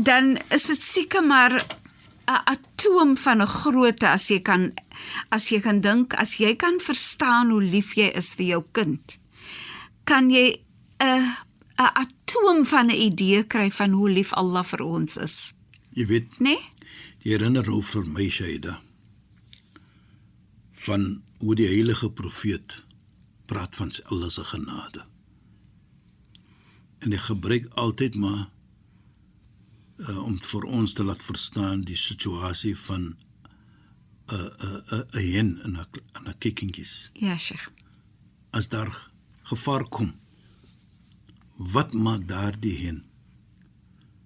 dan 0.04 0.38
is 0.52 0.66
dit 0.66 0.84
seker 0.84 1.24
maar 1.24 1.54
'n 2.28 2.42
atoom 2.46 3.18
van 3.18 3.42
'n 3.42 3.48
grootte 3.48 4.08
as 4.10 4.28
jy 4.28 4.40
kan 4.42 4.74
as 5.30 5.50
jy 5.52 5.60
kan 5.62 5.82
dink 5.82 6.14
as 6.18 6.38
jy 6.40 6.56
kan 6.56 6.80
verstaan 6.80 7.52
hoe 7.52 7.64
lief 7.64 7.96
jy 7.98 8.12
is 8.16 8.34
vir 8.36 8.46
jou 8.46 8.64
kind 8.72 9.18
kan 10.06 10.30
jy 10.30 10.62
'n 11.00 11.24
'n 11.78 11.92
atoom 12.04 12.66
van 12.66 12.88
'n 12.88 13.02
idee 13.10 13.44
kry 13.44 13.70
van 13.72 13.92
hoe 13.92 14.10
lief 14.10 14.34
Allah 14.34 14.64
vir 14.64 14.82
ons 14.82 15.18
is 15.18 15.54
jy 15.94 16.06
weet 16.06 16.40
nê 16.40 16.56
nee? 16.56 16.64
Die 17.26 17.32
herinner 17.34 17.66
nou 17.66 17.82
vir 17.82 18.04
my 18.06 18.28
Shaida 18.30 18.76
van 20.86 21.24
hoe 21.42 21.56
die 21.58 21.66
heilige 21.66 22.12
profeet 22.14 22.76
praat 23.50 23.76
van 23.76 23.92
Allah 24.14 24.30
se 24.30 24.44
genade. 24.44 25.06
En 27.00 27.12
hy 27.12 27.18
gebruik 27.18 27.66
altyd 27.74 28.16
maar 28.22 28.44
uh, 29.98 30.22
om 30.22 30.38
vir 30.42 30.68
ons 30.70 30.94
te 30.94 31.04
laat 31.04 31.24
verstaan 31.24 31.82
die 31.90 31.98
situasie 31.98 32.76
van 32.86 33.16
'n 34.28 34.50
'n 34.92 35.06
'n 35.14 35.32
hen 35.34 35.50
en 35.64 35.72
'n 35.78 35.88
en 36.14 36.28
'n 36.28 36.38
kikkingies. 36.38 37.10
ja 37.14 37.38
Sheikh 37.38 37.70
As 38.50 38.70
daar 38.70 39.12
gevaar 39.44 39.84
kom, 39.90 40.16
wat 41.58 41.94
maak 41.94 42.28
daardie 42.28 42.78
hen? 42.86 43.04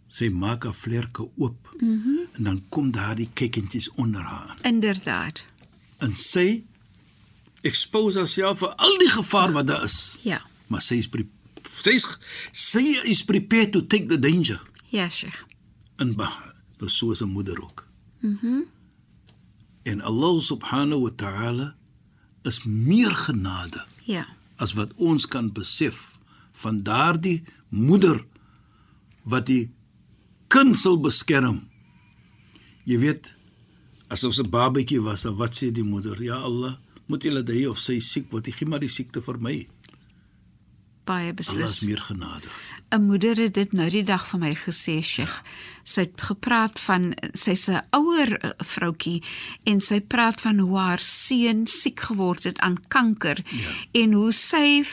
Sy 0.08 0.30
maak 0.30 0.66
'n 0.66 0.74
vlerke 0.74 1.30
oop 1.36 1.76
mm 1.80 2.02
-hmm. 2.04 2.36
en 2.36 2.44
dan 2.44 2.66
kom 2.70 2.92
daardie 2.92 3.30
kikkingies 3.34 3.90
onder 3.90 4.22
haar 4.22 4.48
aan. 4.50 4.58
inderdaad 4.74 5.44
en 5.98 6.16
sy 6.16 6.64
expose 7.62 8.18
haarself 8.18 8.60
vir 8.60 8.76
al 8.76 8.98
die 8.98 9.10
gevaar 9.10 9.52
wat 9.52 9.68
daar 9.68 9.84
is. 9.84 10.18
ja 10.22 10.42
Maar 10.68 10.82
sy 10.82 10.96
is 10.96 11.10
sy 11.82 11.90
is 11.90 12.18
sy 12.52 13.00
is 13.04 13.24
prepared 13.24 13.72
to 13.72 13.88
take 13.88 14.06
the 14.06 14.20
danger 14.20 14.62
ja 14.90 15.10
Sheikh 15.10 15.46
in 15.98 16.16
bah. 16.16 16.50
Dis 16.80 16.98
soos 16.98 17.22
'n 17.22 17.30
moeder 17.30 17.62
ook. 17.62 17.88
Mhm. 18.20 18.48
Mm 18.48 18.79
en 19.90 20.04
Allah 20.06 20.36
subhanahu 20.46 21.08
wa 21.08 21.14
ta'ala 21.18 21.68
is 22.48 22.62
meer 22.66 23.14
genade 23.26 23.82
ja 24.06 24.26
as 24.60 24.76
wat 24.78 24.94
ons 25.00 25.26
kan 25.26 25.50
besef 25.56 26.20
van 26.62 26.84
daardie 26.84 27.40
moeder 27.72 28.20
wat 29.24 29.48
die 29.48 29.70
kind 30.52 30.76
sal 30.78 30.98
beskerm. 31.00 31.64
Jy 32.90 32.98
weet, 33.04 33.34
as 34.10 34.24
ons 34.26 34.40
'n 34.42 34.50
babatjie 34.50 35.02
was, 35.02 35.24
dan 35.24 35.38
wat 35.38 35.56
sê 35.56 35.72
die 35.72 35.84
moeder? 35.84 36.18
Ja 36.22 36.42
Allah, 36.42 36.78
moet 37.08 37.24
jy 37.24 37.32
laat 37.32 37.50
hy 37.50 37.66
of 37.66 37.80
sy 37.80 38.00
siek 38.00 38.32
word, 38.32 38.48
gee 38.48 38.68
maar 38.68 38.80
die 38.80 38.90
siekte 38.90 39.22
vir 39.22 39.38
my. 39.38 39.68
Baie 41.10 41.26
Allah 41.32 41.36
beslis. 41.36 41.72
is 41.72 41.80
meer 41.90 42.02
genadig. 42.06 42.54
'n 42.92 43.02
Moeder 43.08 43.38
het 43.38 43.54
dit 43.54 43.72
nou 43.74 43.90
die 43.90 44.04
dag 44.04 44.28
vir 44.28 44.40
my 44.40 44.54
gesê, 44.56 45.00
Sheikh. 45.04 45.42
Sy 45.84 46.02
het 46.02 46.22
gepraat 46.22 46.80
van 46.80 47.14
sy's 47.34 47.68
'n 47.70 47.82
ouer 47.98 48.34
eh, 48.38 48.50
vroutjie 48.58 49.24
en 49.66 49.82
sy 49.82 50.00
praat 50.02 50.42
van 50.42 50.60
hoe 50.60 50.78
haar 50.78 51.00
seun 51.00 51.68
siek 51.68 52.00
geword 52.00 52.44
het 52.44 52.60
aan 52.60 52.78
kanker 52.88 53.38
Ja. 53.52 54.02
en 54.02 54.14
hoe 54.14 54.32
sy 54.32 54.84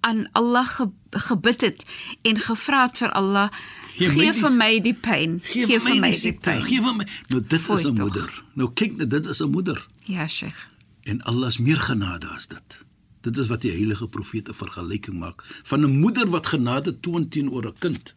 aan 0.00 0.28
Allah 0.32 0.66
ge, 0.66 0.90
gebid 1.10 1.60
het 1.60 1.84
en 2.22 2.36
gevra 2.36 2.82
het 2.86 2.98
vir 2.98 3.10
Allah 3.12 3.48
Gee 3.96 4.08
gee, 4.08 4.16
my 4.16 4.32
gee 4.32 4.32
vir 4.32 4.50
my 4.56 4.80
die 4.80 4.94
pyn. 4.94 5.40
Gee 5.44 5.66
vir 5.80 6.00
my 6.00 6.08
die 6.10 6.18
siekte, 6.18 6.60
gee 6.62 6.80
vir 6.80 6.94
my. 6.96 7.06
Nou 7.28 7.42
dit 7.48 7.60
Fooi 7.60 7.78
is 7.78 7.84
'n 7.86 7.94
moeder. 8.00 8.42
Nou 8.54 8.70
kyk, 8.74 8.96
net, 8.96 9.10
dit 9.10 9.26
is 9.26 9.40
'n 9.40 9.50
moeder. 9.50 9.86
Ja, 10.04 10.26
Sheikh. 10.28 10.56
En 11.04 11.22
Allah 11.22 11.48
is 11.48 11.58
meer 11.58 11.80
genade 11.80 12.26
as 12.28 12.46
dit. 12.48 12.78
Dit 13.22 13.38
is 13.38 13.46
wat 13.46 13.62
die 13.62 13.70
heilige 13.70 14.08
profeet 14.08 14.48
'n 14.48 14.54
vergelyking 14.54 15.18
maak 15.18 15.42
van 15.62 15.84
'n 15.84 15.98
moeder 15.98 16.28
wat 16.30 16.46
genade 16.46 17.00
toon 17.00 17.28
teenoor 17.28 17.66
'n 17.66 17.78
kind. 17.78 18.14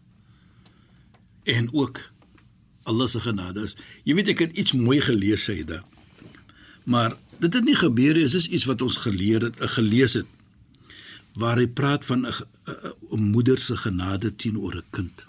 En 1.44 1.74
ook 1.74 2.12
Allah 2.84 3.08
se 3.08 3.22
genade 3.22 3.62
is. 3.62 3.76
Jy 4.04 4.16
weet 4.16 4.28
ek 4.28 4.40
het 4.40 4.58
iets 4.58 4.74
mooi 4.74 5.02
gelees 5.02 5.44
Saida. 5.44 5.84
Maar 6.86 7.18
dit 7.38 7.54
het 7.54 7.64
nie 7.64 7.76
gebeur 7.76 8.14
nie, 8.14 8.24
dit 8.24 8.34
is 8.34 8.48
iets 8.48 8.66
wat 8.66 8.82
ons 8.82 8.98
geleer 8.98 9.42
het, 9.42 9.62
uh, 9.62 9.68
gelees 9.68 10.14
het. 10.14 10.28
Waar 11.34 11.58
hy 11.58 11.68
praat 11.68 12.06
van 12.06 12.26
'n 12.26 12.34
'n 13.12 13.32
moeder 13.34 13.60
se 13.60 13.78
genade 13.78 14.36
teenoor 14.36 14.76
'n 14.76 14.90
kind. 14.90 15.26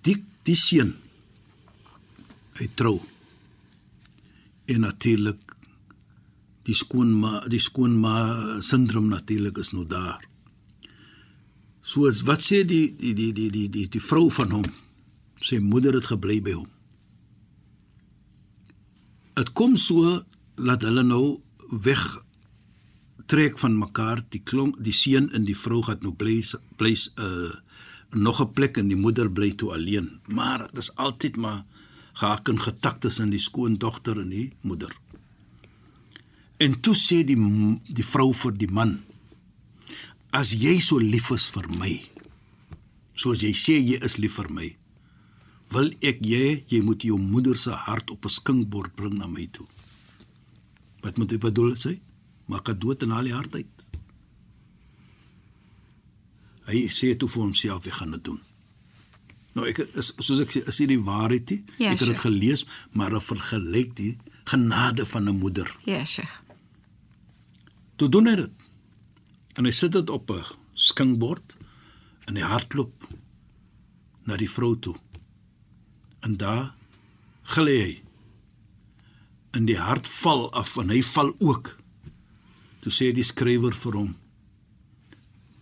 Die 0.00 0.24
die 0.42 0.56
seun 0.56 0.96
hy 2.58 2.68
trou. 2.74 3.00
En 4.64 4.80
natuurlik 4.80 5.49
die 6.70 6.78
skoonma 6.78 7.44
die 7.50 7.62
skoonma 7.62 8.14
sindroom 8.62 9.10
natuurlik 9.10 9.58
is 9.58 9.72
nou 9.74 9.86
daar. 9.90 10.22
Soos 11.82 12.22
wat 12.28 12.44
sê 12.46 12.62
die 12.62 12.94
die 13.00 13.14
die 13.18 13.32
die 13.34 13.50
die 13.50 13.68
die, 13.68 13.86
die 13.90 14.04
vrou 14.04 14.28
van 14.30 14.54
hom? 14.54 14.66
Sy 15.42 15.58
moeder 15.64 15.96
het 15.98 16.10
gebly 16.12 16.38
by 16.44 16.54
hom. 16.58 16.68
Dit 19.40 19.54
kom 19.56 19.76
so 19.80 20.20
laat 20.60 20.84
hulle 20.86 21.02
nou 21.06 21.40
weg 21.70 22.04
trek 23.30 23.58
van 23.62 23.78
mekaar 23.78 24.24
die 24.34 24.42
klomp 24.42 24.78
die 24.82 24.94
seun 24.94 25.30
en 25.36 25.46
die 25.46 25.56
vrou 25.56 25.80
gaan 25.86 26.02
nou 26.04 26.14
bly 26.22 26.40
bly 26.78 26.94
uh 27.26 27.50
nog 28.10 28.40
'n 28.42 28.52
plek 28.58 28.76
en 28.76 28.88
die 28.90 28.98
moeder 28.98 29.30
bly 29.30 29.52
toe 29.54 29.70
alleen 29.72 30.08
maar 30.26 30.66
dit 30.66 30.78
is 30.82 30.94
altyd 30.94 31.36
maar 31.36 31.62
gehak 32.12 32.48
en 32.48 32.58
getak 32.60 33.00
tussen 33.00 33.30
die 33.30 33.38
skoondogter 33.38 34.18
en 34.18 34.30
die 34.34 34.52
moeder 34.60 34.90
En 36.60 36.74
toe 36.84 36.94
sê 36.94 37.22
die 37.24 37.38
die 37.88 38.04
vrou 38.04 38.32
vir 38.36 38.52
die 38.60 38.68
man: 38.68 38.98
As 40.36 40.52
jy 40.52 40.76
so 40.84 41.00
lief 41.00 41.30
is 41.32 41.48
vir 41.54 41.68
my, 41.80 41.94
soos 43.16 43.40
jy 43.40 43.52
sê 43.56 43.78
jy 43.80 43.96
is 44.04 44.18
lief 44.20 44.36
vir 44.36 44.50
my, 44.52 44.68
wil 45.72 45.88
ek 46.04 46.20
jy 46.26 46.60
jy 46.68 46.80
moet 46.84 47.06
jou 47.06 47.16
moeder 47.18 47.56
se 47.56 47.72
hart 47.86 48.12
op 48.12 48.26
'n 48.28 48.36
skinkbord 48.36 48.94
bring 48.96 49.16
na 49.18 49.26
my 49.26 49.46
toe. 49.46 49.66
Wat 51.02 51.16
moet 51.16 51.32
ek 51.32 51.40
bedoel 51.40 51.72
sê? 51.76 51.98
Maak 52.46 52.66
dit 52.66 52.80
dood 52.80 53.02
en 53.02 53.10
haal 53.10 53.24
die 53.24 53.34
hart 53.34 53.54
uit. 53.54 53.76
Hy 56.68 56.88
sê 56.88 57.16
toe 57.16 57.28
vir 57.28 57.42
homself 57.42 57.84
hy 57.84 57.90
gaan 57.90 58.10
dit 58.10 58.24
doen. 58.24 58.40
Nou 59.54 59.66
ek 59.66 59.78
is 59.78 60.12
soos 60.18 60.40
ek 60.40 60.52
sê 60.52 60.60
is 60.68 60.76
dit 60.76 60.88
die 60.88 61.00
waarheid 61.00 61.50
nie? 61.50 61.64
Ja, 61.78 61.92
ek 61.92 62.04
het 62.04 62.12
dit 62.12 62.20
gelees, 62.20 62.66
maar 62.92 63.16
ek 63.16 63.22
vergelyk 63.22 63.96
die 63.96 64.18
genade 64.44 65.06
van 65.06 65.28
'n 65.28 65.38
moeder. 65.38 65.68
Ja, 65.86 66.04
Sheikh. 66.04 66.49
Toe 68.00 68.08
doen 68.08 68.30
hy 68.30 68.36
dit. 68.40 68.68
En 69.60 69.66
hy 69.68 69.72
sit 69.76 69.92
dit 69.92 70.10
op 70.10 70.30
'n 70.32 70.44
skinkbord 70.72 71.56
en 72.24 72.36
hy 72.36 72.42
hardloop 72.42 73.08
na 74.24 74.36
die 74.36 74.48
vrou 74.48 74.78
toe. 74.78 74.96
En 76.24 76.36
daar 76.36 76.74
gly 77.42 77.76
hy. 77.80 78.02
En 79.52 79.66
die 79.66 79.76
hart 79.76 80.08
val 80.08 80.52
af 80.52 80.76
en 80.76 80.88
hy 80.88 81.02
val 81.02 81.34
ook. 81.38 81.76
Toe 82.80 82.92
sê 82.92 83.12
die 83.12 83.24
skrywer 83.24 83.74
vir 83.74 83.92
hom 83.92 84.16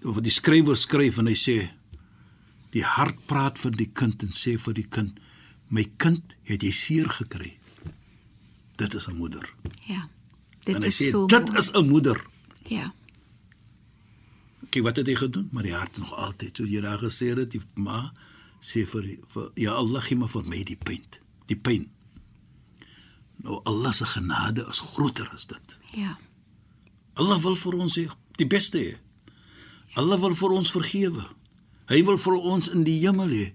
of 0.06 0.20
die 0.22 0.30
skrywer 0.32 0.76
skryf 0.78 1.18
en 1.18 1.30
hy 1.30 1.36
sê 1.38 1.56
die 2.74 2.84
hart 2.84 3.18
praat 3.30 3.58
vir 3.58 3.74
die 3.74 3.88
kind 3.90 4.22
en 4.22 4.34
sê 4.36 4.54
vir 4.60 4.76
die 4.76 4.86
kind 4.86 5.18
my 5.74 5.84
kind 6.00 6.36
het 6.48 6.62
jy 6.64 6.70
seer 6.72 7.08
gekry. 7.08 7.58
Dit 8.76 8.94
is 8.94 9.08
'n 9.08 9.16
moeder. 9.16 9.54
Ja. 9.88 10.08
Dit 10.64 10.76
en 10.76 10.82
hy 10.82 10.88
is 10.88 11.00
sê 11.00 11.10
so 11.10 11.26
dit 11.26 11.48
mooi. 11.48 11.58
is 11.58 11.70
'n 11.72 11.88
moeder. 11.88 12.18
Ja. 12.66 12.92
Kyk 14.68 14.82
wat 14.84 14.96
het 14.96 15.06
hy 15.06 15.14
gedoen? 15.14 15.48
Maar 15.52 15.62
die 15.62 15.74
hart 15.74 15.98
nog 15.98 16.14
altyd. 16.14 16.56
So 16.56 16.66
jy 16.68 16.82
daar 16.84 17.00
gesê 17.00 17.30
het, 17.36 17.50
die 17.54 17.62
ma 17.74 18.12
sê 18.60 18.84
vir, 18.88 19.06
vir 19.32 19.50
ja 19.56 19.76
Allah 19.78 20.02
gee 20.02 20.18
maar 20.18 20.32
vir 20.32 20.48
my 20.50 20.62
die 20.66 20.76
pyn. 20.76 21.04
Die 21.48 21.56
pyn. 21.56 21.86
Nou 23.44 23.60
Allah 23.64 23.94
se 23.94 24.06
genade 24.06 24.66
is 24.70 24.82
groter 24.92 25.30
as 25.34 25.46
dit. 25.46 25.78
Ja. 25.96 26.16
Allah 27.14 27.38
wil 27.42 27.56
vir 27.56 27.78
ons 27.78 27.98
hê 27.98 28.08
die 28.38 28.46
beste 28.46 28.78
hê. 28.82 28.96
Allah 29.98 30.20
wil 30.20 30.34
vir 30.38 30.54
ons 30.54 30.70
vergewe. 30.74 31.24
Hy 31.88 32.02
wil 32.04 32.18
vir 32.20 32.36
ons 32.36 32.68
in 32.74 32.84
die 32.86 32.98
hemel 33.00 33.32
hê. 33.32 33.46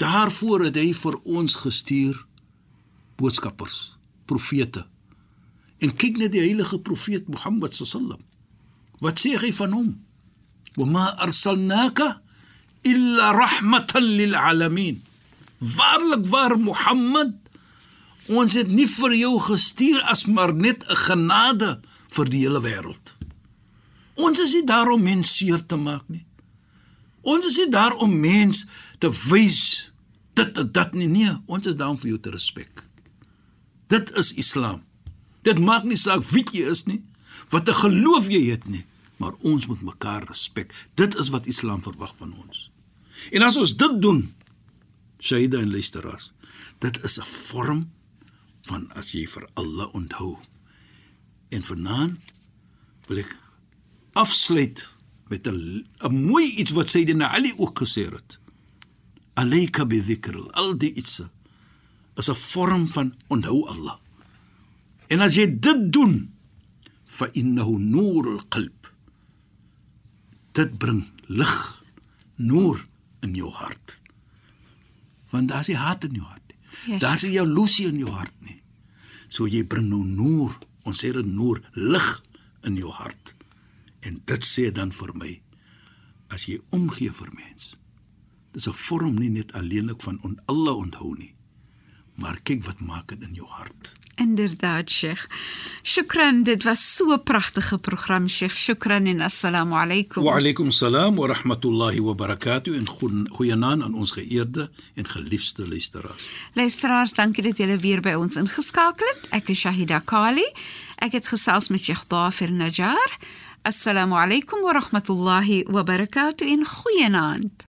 Daarvoor 0.00 0.66
het 0.66 0.76
hy 0.76 0.90
vir 0.96 1.16
ons 1.24 1.54
gestuur 1.62 2.18
boodskappers, 3.16 3.96
profete. 4.28 4.84
En 5.78 5.92
kyk 5.96 6.20
na 6.20 6.28
die 6.32 6.40
heilige 6.40 6.78
profeet 6.80 7.28
Mohammed 7.28 7.76
sallam. 7.76 8.22
Wat 9.00 9.20
sê 9.20 9.36
hy 9.36 9.52
van 9.52 9.72
hom? 9.72 9.90
"Wama 10.76 11.16
arsalnaka 11.20 12.22
illa 12.82 13.32
rahmatan 13.32 14.02
lil 14.02 14.34
alamin." 14.34 15.02
Waarlik 15.58 16.26
waar 16.26 16.58
Mohammed, 16.58 17.34
ons 18.28 18.54
het 18.54 18.68
nie 18.68 18.88
vir 18.88 19.14
jou 19.14 19.40
gestuur 19.40 20.00
as 20.02 20.26
maar 20.26 20.54
net 20.54 20.84
'n 20.88 20.96
genade 20.96 21.80
vir 22.08 22.24
die 22.24 22.40
hele 22.40 22.60
wêreld. 22.60 23.16
Ons 24.16 24.38
is 24.38 24.54
nie 24.54 24.64
daar 24.64 24.88
om 24.88 25.02
mense 25.02 25.32
seer 25.32 25.66
te 25.66 25.76
maak 25.76 26.08
nie. 26.08 26.26
Ons 27.20 27.46
is 27.46 27.56
nie 27.56 27.68
daar 27.68 27.94
om 28.00 28.20
mens 28.20 28.66
te 28.98 29.10
wys 29.28 29.92
dit 30.38 30.58
en 30.58 30.72
dat 30.72 30.94
nie. 30.94 31.08
Nee, 31.08 31.32
ons 31.46 31.66
is 31.66 31.76
daar 31.76 31.88
om 31.88 31.98
vir 31.98 32.14
jou 32.14 32.20
te 32.20 32.30
respek. 32.30 32.84
Dit 33.92 34.10
is 34.20 34.32
Islam. 34.34 34.85
Dit 35.46 35.62
maak 35.62 35.84
nie 35.86 35.98
saak 36.00 36.24
wie 36.32 36.44
jy 36.52 36.66
is 36.72 36.84
nie, 36.90 37.02
wat 37.54 37.68
'n 37.68 37.80
geloof 37.82 38.26
jy 38.28 38.50
het 38.50 38.66
nie, 38.66 38.84
maar 39.16 39.34
ons 39.40 39.66
moet 39.66 39.82
mekaar 39.82 40.24
respek. 40.26 40.74
Dit 40.94 41.14
is 41.14 41.28
wat 41.28 41.46
Islam 41.46 41.82
verwag 41.82 42.16
van 42.16 42.34
ons. 42.34 42.70
En 43.30 43.42
as 43.42 43.56
ons 43.56 43.76
dit 43.76 44.02
doen, 44.02 44.34
Shaida 45.20 45.58
en 45.58 45.70
luisteraars, 45.70 46.32
dit 46.78 47.04
is 47.04 47.18
'n 47.18 47.24
vorm 47.24 47.90
van 48.60 48.92
as 48.92 49.12
jy 49.12 49.26
vir 49.26 49.48
Allah 49.54 49.94
onthou. 49.94 50.36
En 51.48 51.62
vanaand 51.62 52.18
wil 53.06 53.18
ek 53.18 53.36
afsluit 54.12 54.88
met 55.28 55.46
'n 55.46 55.86
'n 56.00 56.14
mooi 56.26 56.54
iets 56.54 56.70
wat 56.70 56.90
Sayyidina 56.90 57.28
Ali 57.28 57.52
ook 57.56 57.78
gesê 57.78 58.10
het. 58.10 58.40
Alayka 59.34 59.86
bi 59.86 60.00
dhikr 60.00 60.50
al 60.52 60.76
die 60.78 60.92
iets 60.94 61.22
is 62.16 62.28
'n 62.28 62.34
vorm 62.34 62.88
van 62.88 63.14
onthou 63.28 63.66
Allah. 63.68 63.98
En 65.08 65.20
as 65.20 65.36
jy 65.38 65.46
dit 65.46 65.86
doen, 65.92 66.16
fa 67.04 67.28
innahu 67.38 67.78
nurul 67.78 68.40
qalb. 68.48 68.90
Dit 70.56 70.78
bring 70.78 71.04
lig, 71.28 71.56
noor 72.36 72.82
in 73.24 73.34
jou 73.34 73.50
hart. 73.52 74.00
Want 75.32 75.48
daar's 75.52 75.70
nie 75.70 75.78
haat 75.78 76.04
in 76.04 76.18
jou 76.18 76.26
hart 76.26 76.42
nie. 76.48 76.58
Ja, 76.92 76.98
Daar's 77.02 77.24
nie 77.24 77.34
jaloesie 77.34 77.88
in 77.88 77.98
jou 77.98 78.12
hart 78.12 78.34
nie. 78.44 78.60
So 79.28 79.48
jy 79.50 79.64
bring 79.66 79.88
nou 79.90 80.04
noor, 80.04 80.54
ons 80.86 81.00
sê 81.02 81.10
dit 81.14 81.26
noor, 81.26 81.60
lig 81.74 82.08
in 82.68 82.76
jou 82.78 82.92
hart. 82.94 83.34
En 84.06 84.20
dit 84.24 84.46
sê 84.46 84.68
dan 84.74 84.92
vir 84.94 85.12
my 85.18 85.32
as 86.34 86.46
jy 86.50 86.58
omgee 86.74 87.12
vir 87.14 87.30
mens. 87.34 87.74
Dis 88.52 88.68
'n 88.68 88.72
vorm 88.72 89.16
nie 89.18 89.30
net 89.30 89.52
alleenlik 89.52 90.02
van 90.02 90.18
on, 90.22 90.40
Allah 90.46 90.76
onthou 90.76 91.14
nie. 91.18 91.34
Maar 92.16 92.40
kyk 92.42 92.64
wat 92.64 92.80
maak 92.80 93.08
dit 93.08 93.22
in 93.22 93.34
jou 93.34 93.46
hart. 93.46 93.94
Inderdaad, 94.16 94.90
Sheikh. 94.90 95.26
Shukran, 95.82 96.42
dit 96.42 96.62
was 96.64 96.94
so 96.94 97.12
'n 97.12 97.22
pragtige 97.22 97.78
program, 97.78 98.28
Sheikh. 98.28 98.56
Shukran 98.56 99.06
en 99.06 99.20
assalamu 99.20 99.74
alaykum. 99.74 100.22
Wa 100.22 100.36
alaykum 100.36 100.70
salaam 100.70 101.16
wa 101.16 101.26
rahmatullahi 101.26 102.00
wa 102.00 102.14
barakatuh 102.14 102.76
en 102.76 102.86
goeienaand 103.30 103.82
aan 103.82 103.94
ons 103.94 104.12
geëerde 104.12 104.70
en 104.94 105.08
geliefde 105.08 105.68
luisteraars. 105.68 106.26
Luisteraars, 106.52 107.12
dankie 107.12 107.42
dat 107.42 107.56
julle 107.56 107.78
weer 107.78 108.00
by 108.00 108.12
ons 108.12 108.36
ingeskakel 108.36 109.06
het. 109.06 109.30
Ek 109.30 109.48
is 109.48 109.60
Shahida 109.60 109.98
Kali. 109.98 110.52
Ek 110.94 111.12
het 111.12 111.28
gesels 111.28 111.68
met 111.68 111.84
Sheikh 111.84 112.04
Dafir 112.08 112.52
Najjar. 112.52 113.18
Assalamu 113.62 114.14
alaykum 114.14 114.62
wa 114.62 114.72
rahmatullahi 114.72 115.64
wa 115.68 115.82
barakatuh 115.82 116.48
en 116.48 116.66
goeienaand. 116.66 117.75